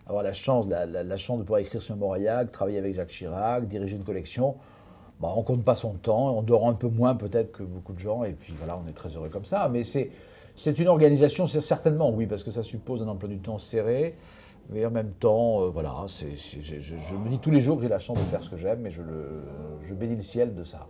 avoir 0.07 0.23
la 0.23 0.33
chance, 0.33 0.67
la, 0.69 1.17
chance 1.17 1.39
de 1.39 1.43
pouvoir 1.43 1.61
écrire 1.61 1.83
sur 1.83 1.97
Mauriac, 1.97 2.51
travailler 2.53 2.79
avec 2.79 2.95
Jacques 2.95 3.09
Chirac, 3.09 3.67
diriger 3.67 3.97
une 3.97 4.05
collection, 4.05 4.57
bah, 5.21 5.33
on 5.35 5.43
compte 5.43 5.65
pas 5.65 5.75
son 5.75 5.95
temps, 5.95 6.37
on 6.37 6.43
dort 6.43 6.69
un 6.69 6.75
peu 6.75 6.89
moins 6.89 7.17
peut-être 7.17 7.53
que 7.53 7.65
beaucoup 7.65 7.93
de 7.93 7.99
gens, 7.99 8.23
et 8.25 8.33
puis 8.33 8.55
voilà, 8.59 8.81
on 8.85 8.89
est 8.89 8.93
très 8.93 9.09
heureux 9.11 9.29
comme 9.29 9.45
ça. 9.45 9.69
Mais 9.69 9.83
c'est 9.83 10.11
c'est 10.59 10.81
une 10.81 10.89
organisation, 10.89 11.47
certainement 11.47 12.11
oui, 12.11 12.27
parce 12.27 12.43
que 12.43 12.51
ça 12.51 12.65
suppose 12.65 13.01
un 13.03 13.09
emploi 13.09 13.29
du 13.29 13.39
temps 13.39 13.59
serré. 13.59 14.17
Mais 14.71 14.85
en 14.85 14.91
même 14.91 15.13
temps, 15.13 15.63
euh, 15.63 15.69
voilà, 15.69 15.95
je, 16.09 17.17
me 17.17 17.29
dis 17.31 17.39
tous 17.39 17.51
les 17.51 17.61
jours 17.61 17.77
que 17.77 17.85
j'ai 17.85 17.89
la 17.89 17.99
chance 17.99 18.19
de 18.19 18.25
faire 18.25 18.43
ce 18.43 18.51
que 18.51 18.57
j'aime 18.57 18.87
et 18.87 18.91
je, 18.91 19.95
bénis 19.95 20.17
le 20.17 20.21
ciel 20.21 20.55
de 20.55 20.63
ça, 20.63 20.87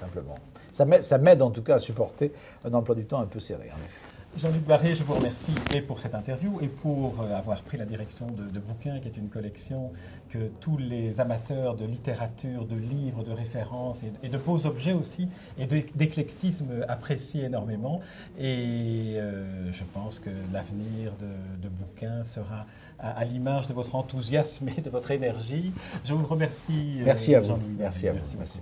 simplement. 0.00 0.34
Ça 0.72 1.18
m'aide 1.18 1.42
en 1.42 1.50
tout 1.50 1.62
cas 1.62 1.76
à 1.76 1.78
supporter 1.78 2.32
un 2.64 2.74
emploi 2.74 2.96
du 2.96 3.04
temps 3.04 3.20
un 3.20 3.26
peu 3.26 3.38
serré, 3.38 3.70
en 3.70 3.84
effet. 3.84 4.09
Jean-Luc 4.36 4.64
Barré, 4.64 4.94
je 4.94 5.02
vous 5.02 5.14
remercie 5.14 5.52
et 5.74 5.80
pour 5.80 5.98
cette 5.98 6.14
interview 6.14 6.60
et 6.62 6.68
pour 6.68 7.20
euh, 7.20 7.36
avoir 7.36 7.60
pris 7.62 7.76
la 7.76 7.84
direction 7.84 8.26
de, 8.26 8.44
de 8.44 8.60
Bouquin, 8.60 9.00
qui 9.00 9.08
est 9.08 9.16
une 9.16 9.28
collection 9.28 9.92
que 10.30 10.38
tous 10.60 10.78
les 10.78 11.20
amateurs 11.20 11.74
de 11.74 11.84
littérature, 11.84 12.64
de 12.64 12.76
livres, 12.76 13.24
de 13.24 13.32
références 13.32 14.02
et, 14.22 14.28
de 14.28 14.38
beaux 14.38 14.66
objets 14.66 14.92
aussi, 14.92 15.28
et 15.58 15.66
d'éclectisme 15.66 16.84
apprécient 16.88 17.44
énormément. 17.44 18.00
Et 18.38 19.16
euh, 19.16 19.72
je 19.72 19.82
pense 19.92 20.20
que 20.20 20.30
l'avenir 20.52 21.12
de, 21.18 21.62
de, 21.62 21.68
Bouquin 21.68 22.22
sera 22.22 22.66
à, 22.98 23.24
l'image 23.24 23.66
de 23.66 23.74
votre 23.74 23.94
enthousiasme 23.96 24.68
et 24.76 24.80
de 24.80 24.90
votre 24.90 25.10
énergie. 25.10 25.72
Je 26.04 26.14
vous 26.14 26.26
remercie. 26.26 27.00
Merci 27.04 27.34
à 27.34 27.40
vous. 27.40 27.58
Merci 27.78 28.08
à 28.08 28.12
vous. 28.12 28.20
merci. 28.38 28.60